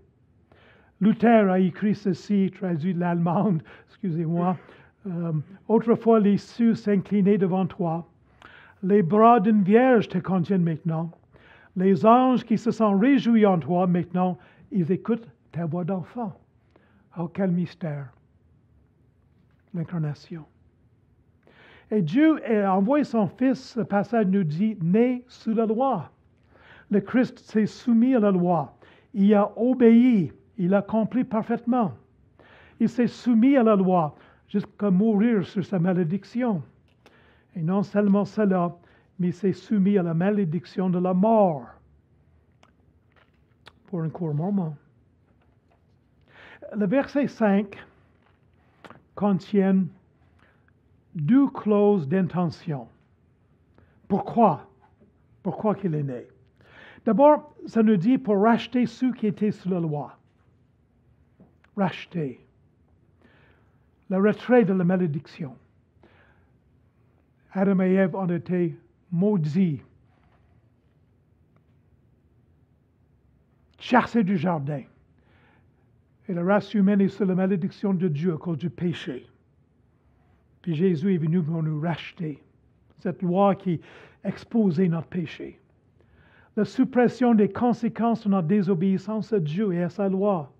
[1.01, 4.57] Luther a écrit ceci, traduit de l'allemande, excusez-moi.
[5.07, 5.31] Euh,
[5.69, 8.05] autrefois, les cieux s'inclinaient devant toi.
[8.83, 11.11] Les bras d'une vierge te contiennent maintenant.
[11.77, 14.37] Les anges qui se sont réjouis en toi, maintenant,
[14.71, 16.37] ils écoutent ta voix d'enfant.
[17.17, 18.07] Oh, quel mystère!
[19.73, 20.43] L'incarnation.
[21.91, 26.11] Et Dieu a envoyé son Fils, le passage nous dit, né sous la loi.
[26.91, 28.75] Le Christ s'est soumis à la loi.
[29.13, 31.93] Il a obéi il accomplit parfaitement.
[32.79, 34.15] Il s'est soumis à la loi
[34.49, 36.61] jusqu'à mourir sur sa malédiction.
[37.55, 38.75] Et non seulement cela,
[39.17, 41.65] mais il s'est soumis à la malédiction de la mort
[43.87, 44.75] pour un court moment.
[46.75, 47.75] Le verset 5
[49.15, 49.85] contient
[51.15, 52.87] deux clauses d'intention.
[54.09, 54.69] Pourquoi?
[55.41, 56.27] Pourquoi qu'il est né?
[57.05, 60.18] D'abord, ça nous dit pour racheter ceux qui étaient sous la loi
[61.79, 62.39] racheté.
[64.09, 65.55] Le retrait de la malédiction.
[67.53, 68.75] Adam et Ève ont été
[69.11, 69.81] maudits,
[73.79, 74.83] chassés du jardin.
[76.27, 79.25] Et la race humaine est sous la malédiction de Dieu à cause du péché.
[80.61, 82.43] Puis Jésus est venu pour nous racheter.
[82.99, 83.81] Cette loi qui
[84.23, 85.59] exposait notre péché.
[86.55, 90.51] La suppression des conséquences de notre désobéissance à Dieu et à sa loi.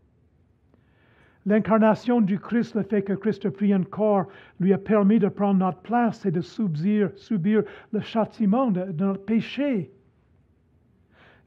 [1.46, 4.26] L'incarnation du Christ, le fait que Christ a pris un corps,
[4.60, 7.12] lui a permis de prendre notre place et de subir,
[7.92, 9.90] le châtiment de, notre péché.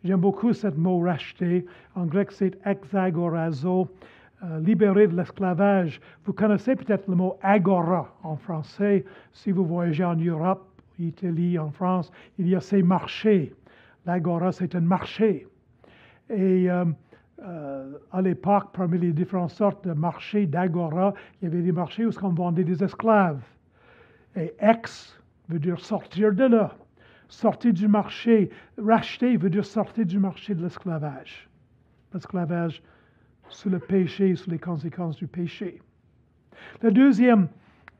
[0.02, 1.66] J'aime beaucoup ce mot racheté.
[1.94, 3.88] En grec, c'est exagorazo,
[4.42, 6.00] euh, libéré de l'esclavage.
[6.24, 9.04] Vous connaissez peut-être le mot agora en français.
[9.32, 10.66] Si vous voyagez en Europe,
[10.98, 13.54] Italie, en France, il y a ces marchés.
[14.06, 15.46] L'agora, c'est un marché.
[16.30, 16.84] Et euh,
[17.44, 22.06] euh, à l'époque, parmi les différentes sortes de marchés d'agora, il y avait des marchés
[22.06, 23.42] où on vendait des esclaves.
[24.36, 25.18] Et ex
[25.48, 26.76] veut dire sortir de là.
[27.28, 28.50] Sortir du marché.
[28.78, 31.48] Racheter veut dire sortir du marché de l'esclavage.
[32.14, 32.82] L'esclavage
[33.48, 35.80] sous le péché, sous les conséquences du péché.
[36.82, 37.48] La deuxième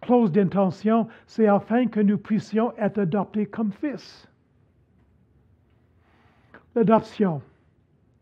[0.00, 4.28] clause d'intention, c'est afin que nous puissions être adoptés comme fils.
[6.74, 7.42] L'adoption,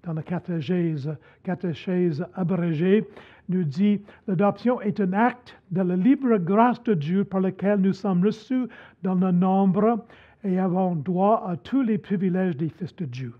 [0.03, 3.07] dans la catéchèse, catéchèse abrégée,
[3.49, 7.93] nous dit l'adoption est un acte de la libre grâce de Dieu par lequel nous
[7.93, 8.67] sommes reçus
[9.03, 10.05] dans le nombre
[10.45, 13.35] et avons droit à tous les privilèges des fils de Dieu.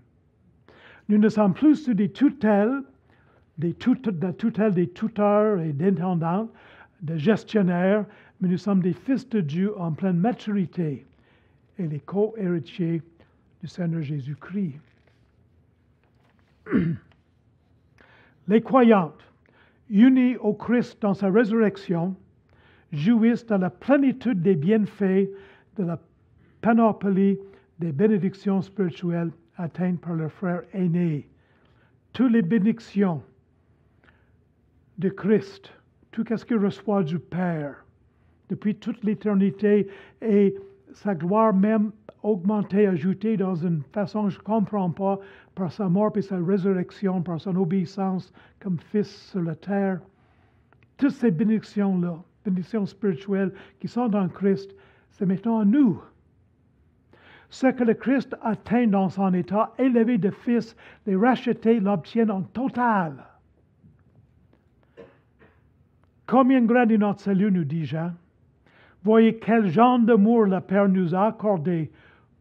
[1.09, 2.81] Nous ne sommes plus sous des tutelles,
[3.57, 6.49] des de tutelles des tuteurs et d'intendants,
[7.01, 8.05] de gestionnaires,
[8.39, 11.05] mais nous sommes des fils de Dieu en pleine maturité
[11.79, 13.01] et les co-héritiers
[13.61, 14.79] du Seigneur Jésus-Christ.
[18.47, 19.23] Les croyantes,
[19.89, 22.15] unies au Christ dans sa résurrection,
[22.91, 25.29] jouissent de la plénitude des bienfaits
[25.77, 25.99] de la
[26.61, 27.39] panoplie
[27.79, 31.27] des bénédictions spirituelles atteintes par leur frère aîné.
[32.13, 33.23] Toutes les bénédictions
[34.97, 35.73] de Christ,
[36.11, 37.85] tout ce qu'il reçoit du Père
[38.49, 39.87] depuis toute l'éternité
[40.21, 40.55] et
[40.93, 41.91] sa gloire même
[42.23, 45.19] augmentée, ajoutée dans une façon que je ne comprends pas
[45.55, 49.99] par sa mort et sa résurrection, par son obéissance comme fils sur la terre.
[50.97, 54.71] Toutes ces bénédictions-là, bénédictions spirituelles qui sont dans Christ,
[55.09, 56.01] c'est maintenant à nous
[57.51, 60.75] ce que le Christ atteint dans son état élevé de Fils,
[61.05, 63.25] les rachetés l'obtiennent en total.
[66.25, 68.13] Combien grand est notre salut, nous dit Jean?
[69.03, 71.91] Voyez quel genre d'amour le Père nous a accordé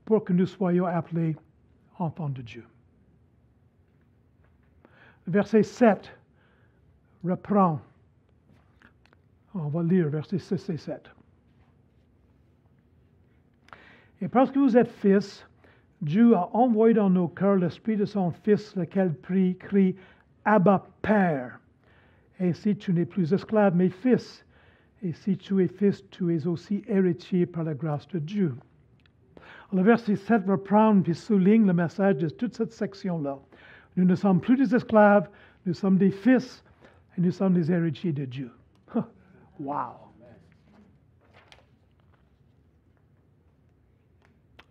[0.04, 1.36] pour que nous soyons appelés
[1.98, 2.64] enfants de Dieu.
[5.26, 6.16] Verset 7
[7.24, 7.80] reprend.
[9.54, 11.10] On va lire verset 6 et 7.
[14.22, 15.46] Et parce que vous êtes fils,
[16.02, 19.96] Dieu a envoyé dans nos cœurs l'esprit de son Fils, lequel prie, crie
[20.44, 21.58] Abba Père.
[22.38, 24.44] Et si tu n'es plus esclave, mais fils.
[25.02, 28.54] Et si tu es fils, tu es aussi héritier par la grâce de Dieu.
[29.72, 33.38] Le verset 7 reprend et souligne le message de toute cette section-là.
[33.96, 35.28] Nous ne sommes plus des esclaves,
[35.64, 36.64] nous sommes des fils
[37.16, 38.50] et nous sommes des héritiers de Dieu.
[39.60, 40.10] wow!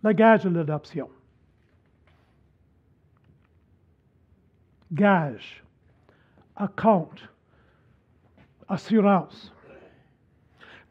[0.04, 1.10] le gage de l'adoption.
[4.92, 5.64] Gage,
[6.76, 7.30] compte,
[8.68, 9.54] assurance.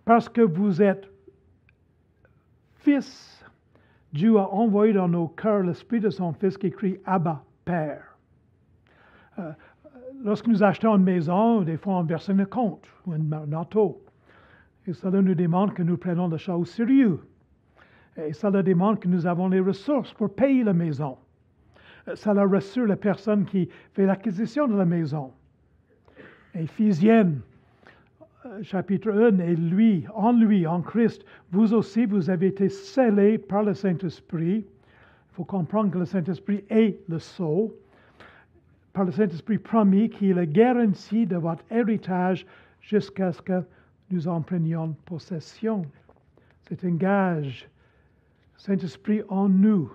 [0.09, 1.07] Parce que vous êtes
[2.77, 3.45] fils,
[4.15, 8.17] Dieu a envoyé dans nos cœurs l'esprit de son fils qui crie Abba, Père.
[9.39, 9.53] Euh,
[10.25, 14.03] lorsque nous achetons une maison, des fois on verse un compte ou un auto.
[14.87, 17.21] Et cela nous demande que nous prenons le choses au sérieux.
[18.17, 21.19] Et cela demande que nous avons les ressources pour payer la maison.
[22.15, 25.33] Cela rassure la personne qui fait l'acquisition de la maison.
[26.55, 27.48] Éphésienne, euh,
[28.63, 33.63] chapitre 1, et lui, en lui, en Christ, vous aussi, vous avez été scellés par
[33.63, 34.59] le Saint-Esprit.
[34.59, 37.75] Il faut comprendre que le Saint-Esprit est le sceau,
[38.93, 42.47] par le Saint-Esprit promis, qui est la garantie de votre héritage
[42.81, 43.63] jusqu'à ce que
[44.11, 45.83] nous en prenions possession.
[46.69, 47.69] C'est un gage
[48.57, 49.91] Saint-Esprit en nous.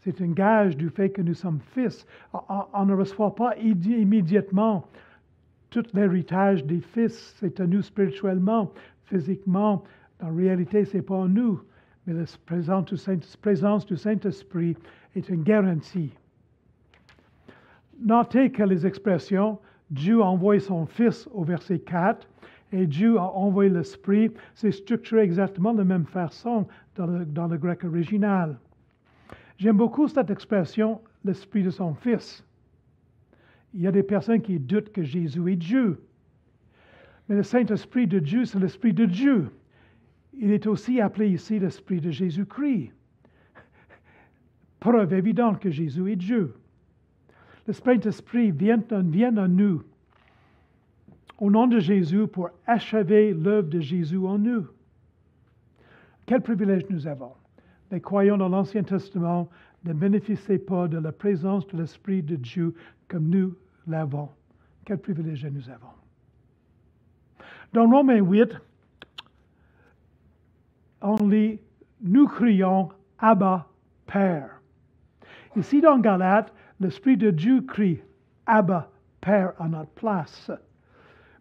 [0.00, 2.06] C'est un gage du fait que nous sommes fils.
[2.32, 4.86] On ne reçoit pas immédiatement
[5.74, 7.34] tout l'héritage des fils.
[7.40, 8.72] C'est à nous spirituellement,
[9.06, 9.82] physiquement.
[10.22, 11.60] En réalité, ce n'est pas nous.
[12.06, 14.76] Mais la présence du Saint-Esprit
[15.16, 16.12] est une garantie.
[18.00, 19.58] Notez que les expressions
[19.90, 22.26] Dieu a envoyé son Fils au verset 4
[22.72, 26.66] et Dieu a envoyé l'Esprit, c'est structuré exactement de la même façon
[26.96, 28.58] dans le, grec original.
[29.58, 32.44] J'aime beaucoup cette expression, l'Esprit de son Fils.
[33.74, 36.00] Il y a des personnes qui doutent que Jésus est Dieu.
[37.28, 39.50] Mais le Saint-Esprit de Dieu, c'est l'Esprit de Dieu.
[40.38, 42.92] Il est aussi appelé ici l'Esprit de Jésus-Christ.
[44.78, 46.54] Preuve évidente que Jésus est Dieu.
[47.66, 49.82] Le Saint-Esprit vient, vient à nous
[51.38, 54.66] au nom de Jésus pour achever l'œuvre de Jésus en nous.
[56.26, 57.32] Quel privilège nous avons.
[57.90, 59.48] Les croyants dans l'Ancien Testament
[59.84, 62.74] ne bénéficiaient pas de la présence de l'Esprit de Dieu
[63.08, 63.54] comme nous
[63.86, 64.28] l'avons.
[64.84, 65.86] Quel privilège nous avons.
[67.72, 68.56] Dans Romains 8,
[71.02, 71.60] on lit
[72.02, 73.66] Nous crions Abba,
[74.06, 74.60] Père.
[75.56, 78.00] Ici dans Galate, l'Esprit de Dieu crie
[78.46, 80.50] Abba, Père à notre place.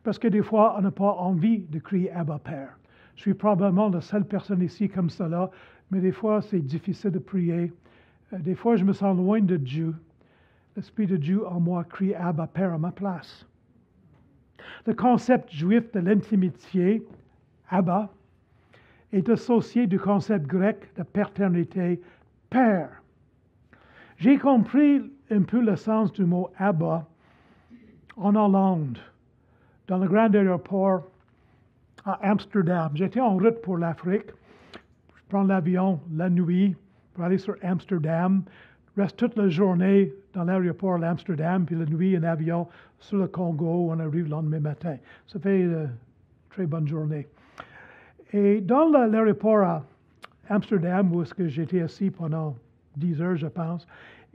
[0.04, 2.78] Parce que des fois, on n'a pas envie de crier Abba Père.
[3.16, 5.52] Je suis probablement la seule personne ici comme cela,
[5.92, 7.72] mais des fois, c'est difficile de prier.
[8.34, 9.94] Euh, des fois, je me sens loin de Dieu.
[10.76, 13.46] L'Esprit de Dieu en moi crie Abba, Père à ma place.
[14.88, 17.06] Le concept juif de l'intimité,
[17.70, 18.10] Abba,
[19.12, 22.02] est associé du concept grec de paternité,
[22.50, 22.90] Père.
[24.18, 27.06] J'ai compris un peu le sens du mot Abba
[28.18, 28.98] en Hollande,
[29.88, 31.04] dans le grand aéroport
[32.04, 32.90] à Amsterdam.
[32.96, 34.32] J'étais en route pour l'Afrique.
[35.16, 36.76] Je prends l'avion la nuit
[37.14, 38.44] pour aller sur Amsterdam.
[38.98, 42.68] Reste toute la journée dans l'aéroport d'Amsterdam, puis la nuit en avion
[43.00, 43.90] sur le Congo.
[43.92, 44.98] On arrive le lendemain matin.
[45.28, 45.90] Ça fait une
[46.50, 47.28] très bonne journée.
[48.32, 49.84] Et dans l'aéroport à
[50.50, 52.56] Amsterdam, où est-ce que j'étais assis pendant
[52.98, 53.88] 10 heures, je pense,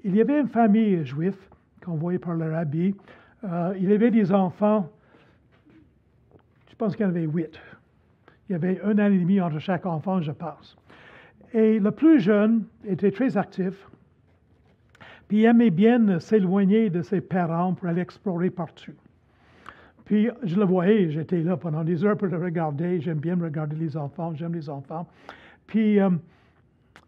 [0.04, 1.36] il y avait une famille juive
[1.84, 2.94] qu'on voyait par leur habit.
[3.44, 4.88] Euh, il y avait des enfants,
[6.70, 7.60] je pense qu'il y en avait huit.
[8.48, 10.76] Il y avait un an et demi entre chaque enfant, je pense.
[11.52, 13.88] Et le plus jeune était très actif,
[15.28, 18.94] puis il aimait bien s'éloigner de ses parents pour aller explorer partout.
[20.06, 22.98] Puis je le voyais, j'étais là pendant des heures pour le regarder.
[22.98, 25.06] J'aime bien regarder les enfants, j'aime les enfants.
[25.66, 26.08] Puis euh,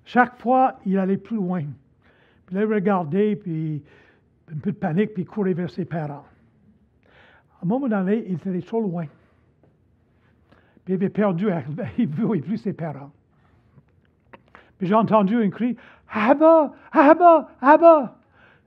[0.04, 1.64] chaque fois, il allait plus loin.
[2.44, 3.82] Puis il regardait, puis
[4.52, 6.26] un peu de panique, puis il courait vers ses parents.
[7.06, 9.06] À un moment donné, il était trop loin.
[10.84, 11.46] Puis il avait perdu,
[11.98, 13.12] il ne voyait plus ses parents.
[14.76, 15.76] Puis j'ai entendu un cri
[16.12, 18.16] Abba, Abba, Abba.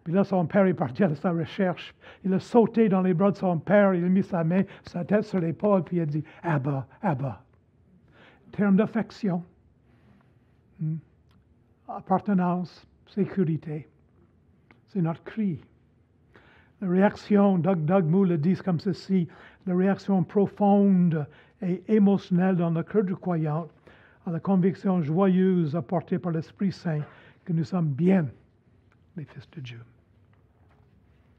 [0.04, 1.94] Puis là, son père est parti à sa recherche.
[2.26, 5.06] Il a sauté dans les bras de son père, il a mis sa main, sa
[5.06, 7.42] tête sur l'épaule, puis il a dit Abba, Abba.
[8.52, 9.44] Terme d'affection,
[10.80, 10.96] hmm.
[11.88, 13.88] appartenance, sécurité.
[14.90, 15.64] C'est notre cri.
[16.82, 19.28] La réaction, Doug, Doug Moo le dit comme ceci
[19.66, 21.26] la réaction profonde
[21.62, 23.68] et émotionnelle dans le cœur du croyant
[24.26, 27.02] à la conviction joyeuse apportée par l'Esprit Saint
[27.46, 28.28] que nous sommes bien
[29.16, 29.82] les fils de Dieu.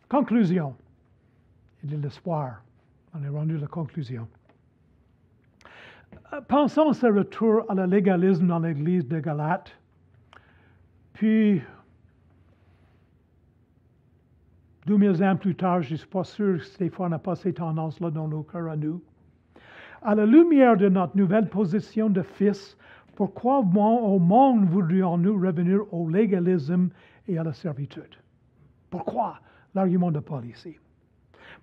[0.08, 0.74] Conclusion.
[1.82, 2.62] Il est l'espoir.
[3.14, 4.28] On est rendu à la conclusion.
[6.32, 9.72] Euh, pensons à ce retour à la légalisme dans l'Église de Galate.
[11.12, 11.62] Puis,
[14.86, 18.10] 2000 ans plus tard, je ne suis pas sûr que Stéphane n'a pas ces tendances-là
[18.10, 19.02] dans nos cœurs à nous.
[20.02, 22.76] À la lumière de notre nouvelle position de fils,
[23.16, 26.88] pourquoi au monde voudrions-nous revenir au légalisme
[27.28, 28.16] et à la servitude?
[28.90, 29.40] Pourquoi?
[29.74, 30.76] l'argument de Paul ici.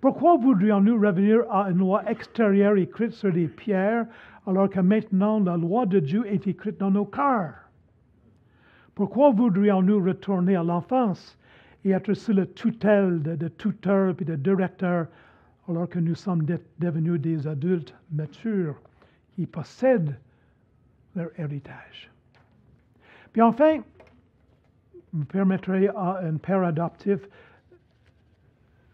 [0.00, 4.06] Pourquoi voudrions-nous revenir à une loi extérieure écrite sur des pierres
[4.46, 7.54] alors que maintenant la loi de Dieu est écrite dans nos cœurs?
[8.94, 11.38] Pourquoi voudrions-nous retourner à l'enfance
[11.84, 15.06] et être sous la tutelle de, tuteurs et de directeurs
[15.68, 16.44] alors que nous sommes
[16.78, 18.80] devenus des adultes matures
[19.34, 20.18] qui possèdent
[21.14, 22.10] leur héritage?
[23.32, 23.80] Puis enfin,
[25.12, 27.20] vous permettrez à un père adoptif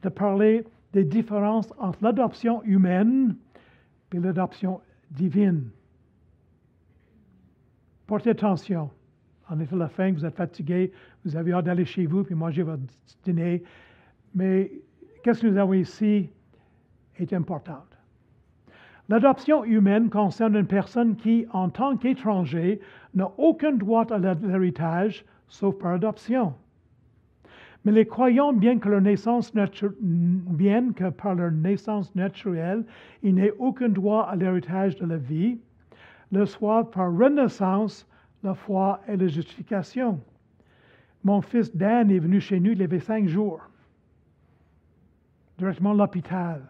[0.02, 3.36] de parler des différences entre l'adoption humaine
[4.12, 5.70] et l'adoption divine.
[8.06, 8.90] Portez attention.
[9.50, 10.92] En effet, la fin, vous êtes fatigué,
[11.24, 12.82] vous avez hâte d'aller chez vous puis manger votre
[13.24, 13.62] dîner.
[14.34, 14.70] Mais
[15.22, 16.30] qu'est-ce que nous avons ici
[17.16, 17.97] est importante.
[19.08, 22.80] L'adoption humaine concerne une personne qui, en tant qu'étranger,
[23.14, 26.54] n'a aucun droit à l'héritage, sauf par adoption.
[27.84, 32.84] Mais les croyants, bien que, leur naissance que par leur naissance naturelle,
[33.22, 35.58] ils n'aient aucun droit à l'héritage de la vie,
[36.30, 38.06] le soient par renaissance
[38.42, 40.20] la foi et la justification.
[41.24, 43.60] Mon fils Dan est venu chez nous, il avait cinq jours,
[45.56, 46.62] directement à l'hôpital.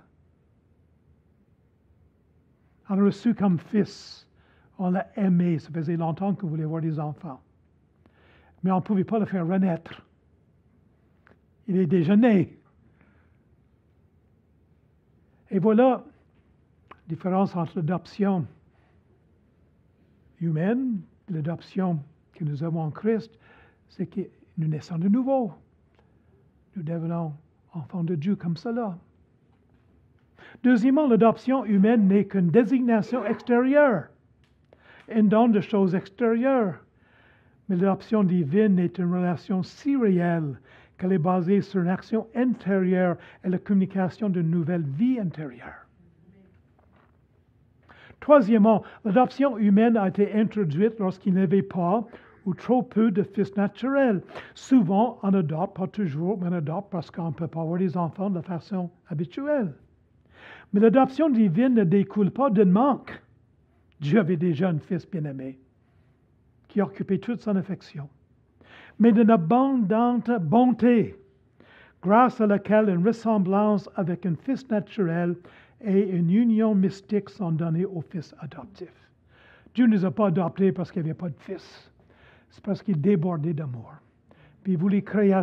[2.89, 4.27] On l'a reçu comme fils.
[4.79, 5.59] On l'a aimé.
[5.59, 7.41] Ça faisait longtemps qu'on voulait voir des enfants.
[8.63, 10.03] Mais on ne pouvait pas le faire renaître
[11.69, 12.59] il est déjeuné.
[15.51, 16.05] Et voilà,
[17.07, 18.47] différence entre l'adoption
[20.41, 23.39] humaine et l'adoption que nous avons en Christ,
[23.89, 24.23] c'est que
[24.57, 25.53] nous naissons de nouveau.
[26.75, 27.35] Nous devenons
[27.73, 28.99] enfants de Dieu comme cela.
[30.65, 34.09] Deuxièmement, l'adoption humaine n'est qu'une désignation extérieure,
[35.13, 36.75] un don de choses extérieures.
[37.69, 40.59] Mais l'adoption divine est une relation si réelle
[40.97, 45.87] qu'elle est basée sur une action intérieure et la communication d'une nouvelle vie intérieure.
[48.21, 52.05] Troisièmement, l'adoption humaine a été introduite lorsqu'il n'y avait pas
[52.47, 54.23] ou trop peu de fils naturels.
[54.55, 57.97] Souvent, on adopte, pas toujours, mais on adopte parce qu'on ne peut pas avoir des
[57.97, 59.73] enfants de façon habituelle.
[60.73, 63.23] Mais l'adoption divine ne découle pas d'un manque
[64.01, 65.59] Dieu avait déjà un fils bien-aimé
[66.69, 68.09] qui occupait toute son affection,
[68.99, 71.17] mais d'une abondante bonté,
[72.03, 75.35] grâce à laquelle une ressemblance avec un fils naturel
[75.81, 78.93] et une union mystique sont données au fils adoptif.
[79.75, 81.91] Dieu ne nous a pas adoptés parce qu'il n'y avait pas de fils.
[82.51, 83.95] C'est parce qu'il débordait d'amour.
[84.67, 85.35] Il voulait créer,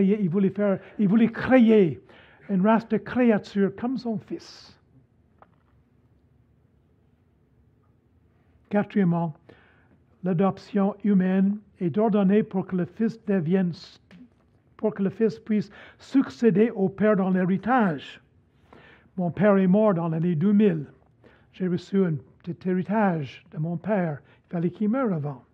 [0.00, 2.00] il voulait faire, il voulait créer
[2.48, 4.78] une race de créatures comme son fils.
[8.70, 9.34] Quatrièmement,
[10.24, 13.72] l'adoption humaine est ordonnée pour que le Fils devienne,
[14.76, 18.20] pour que le Fils puisse succéder au Père dans l'héritage.
[19.16, 20.86] Mon Père est mort dans l'année 2000.
[21.52, 24.22] J'ai reçu un petit héritage de mon Père.
[24.48, 25.44] Il fallait qu'il meure avant.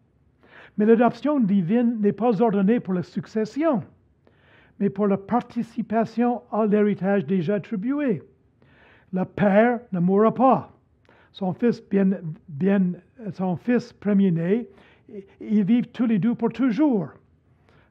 [0.77, 3.83] Mais l'adoption divine n'est pas ordonnée pour la succession,
[4.79, 8.23] mais pour la participation à l'héritage déjà attribué.
[9.13, 10.73] Le Père ne mourra pas.
[11.33, 12.11] Son fils, bien,
[12.49, 12.93] bien,
[13.33, 14.69] son fils premier-né,
[15.41, 17.09] ils vivent tous les deux pour toujours.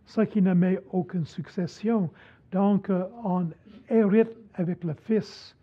[0.05, 2.09] Ce qui ne met aucune succession.
[2.51, 3.47] Donc, euh, on
[3.89, 5.55] hérite avec le fils,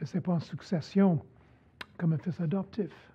[0.00, 1.20] mais ce n'est pas une succession
[1.98, 3.11] comme un fils adoptif.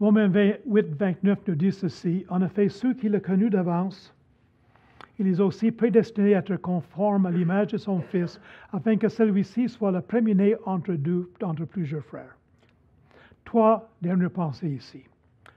[0.00, 0.30] Romains
[0.64, 2.24] 8, 29 nous dit ceci.
[2.28, 4.14] En effet, ceux qui l'ont connu d'avance,
[5.18, 8.40] il est aussi prédestiné à être conforme à l'image de son Fils,
[8.72, 12.36] afin que celui-ci soit le premier-né entre deux, entre plusieurs frères.
[13.44, 15.02] Trois dernières pensées ici.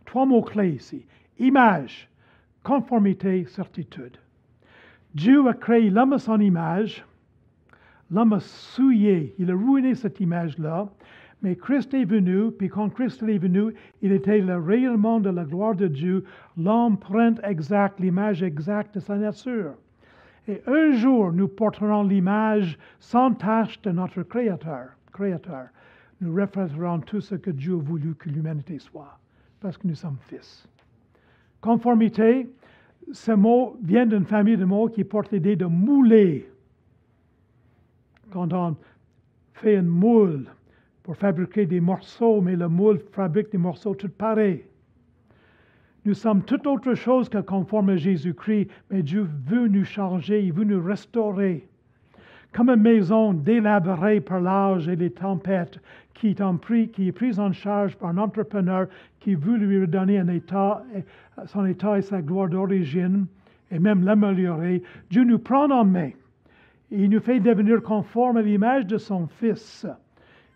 [0.06, 1.06] Trois mots-clés ici.
[1.38, 2.10] Image,
[2.64, 4.18] conformité, certitude.
[5.14, 7.06] Dieu a créé l'homme à son image.
[8.10, 10.90] L'homme a souillé, il a ruiné cette image-là.
[11.42, 15.44] Mais Christ est venu, puis quand Christ est venu, il était le rayonnement de la
[15.44, 16.24] gloire de Dieu,
[16.56, 19.74] l'empreinte exacte, l'image exacte de sa nature.
[20.48, 24.90] Et un jour, nous porterons l'image sans tache de notre Créateur.
[25.12, 25.68] Créateur.
[26.20, 29.18] Nous refléterons tout ce que Dieu a voulu que l'humanité soit,
[29.60, 30.68] parce que nous sommes fils.
[31.60, 32.48] Conformité,
[33.12, 36.50] ce mot vient d'une famille de mots qui porte l'idée de mouler.
[38.32, 38.76] Quand on
[39.54, 40.46] fait une moule,
[41.04, 44.64] pour fabriquer des morceaux, mais le moule fabrique des morceaux tout pareils.
[46.06, 50.54] Nous sommes tout autre chose que conforme à Jésus-Christ, mais Dieu veut nous changer, il
[50.54, 51.68] veut nous restaurer.
[52.54, 55.80] Comme une maison délabrée par l'âge et les tempêtes,
[56.14, 58.88] qui est, pris, qui est prise en charge par un entrepreneur
[59.20, 60.84] qui veut lui redonner état,
[61.46, 63.26] son état et sa gloire d'origine,
[63.72, 66.12] et même l'améliorer, Dieu nous prend en main.
[66.92, 69.88] Il nous fait devenir conforme à l'image de son Fils.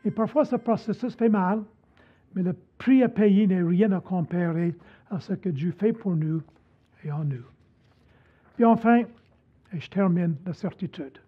[0.05, 1.63] Et parfois, ce processus fait mal,
[2.35, 4.75] mais le prix à payer n'est rien à comparer
[5.09, 6.41] à ce que Dieu fait pour nous
[7.03, 7.43] et en nous.
[8.55, 9.01] Puis enfin,
[9.73, 11.19] et je termine la certitude.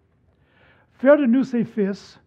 [0.92, 2.20] Faire de nous ses fils,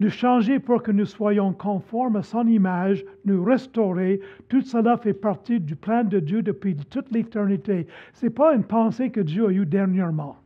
[0.00, 5.12] nous changer pour que nous soyons conformes à son image, nous restaurer, tout cela fait
[5.12, 7.86] partie du plan de Dieu depuis toute l'éternité.
[8.14, 10.36] Ce n'est pas une pensée que Dieu a eue dernièrement.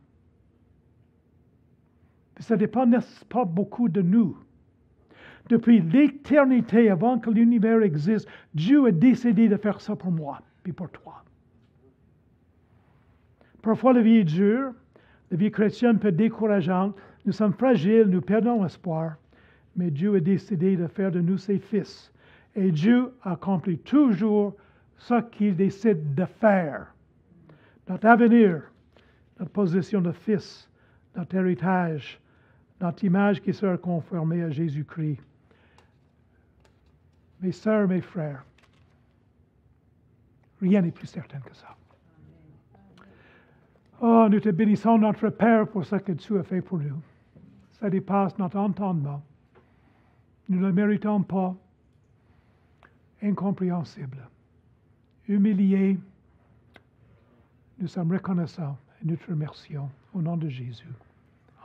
[2.39, 2.85] Ça ne dépend
[3.29, 4.37] pas beaucoup de nous.
[5.49, 10.73] Depuis l'éternité, avant que l'univers existe, Dieu a décidé de faire ça pour moi, puis
[10.73, 11.23] pour toi.
[13.61, 14.73] Parfois, la vie est dure,
[15.29, 19.15] la vie chrétienne peut être décourageante, nous sommes fragiles, nous perdons espoir,
[19.75, 22.11] mais Dieu a décidé de faire de nous ses fils.
[22.55, 24.55] Et Dieu accomplit toujours
[24.97, 26.93] ce qu'il décide de faire.
[27.87, 28.61] Notre avenir,
[29.39, 30.69] notre position de fils,
[31.15, 32.19] notre héritage,
[32.81, 35.19] notre image qui sera conformée à Jésus-Christ
[37.41, 38.45] mes sœurs, mes frères,
[40.61, 41.75] rien n'est plus certain que ça.
[44.01, 47.01] Oh, nous te bénissons, notre Père, pour ce que tu as fait pour nous.
[47.79, 49.23] Ça dépasse notre entendement.
[50.49, 51.55] Nous ne le méritons pas.
[53.21, 54.27] Incompréhensible.
[55.27, 55.97] Humiliés,
[57.79, 59.89] nous sommes reconnaissants et nous te remercions.
[60.13, 60.87] Au nom de Jésus.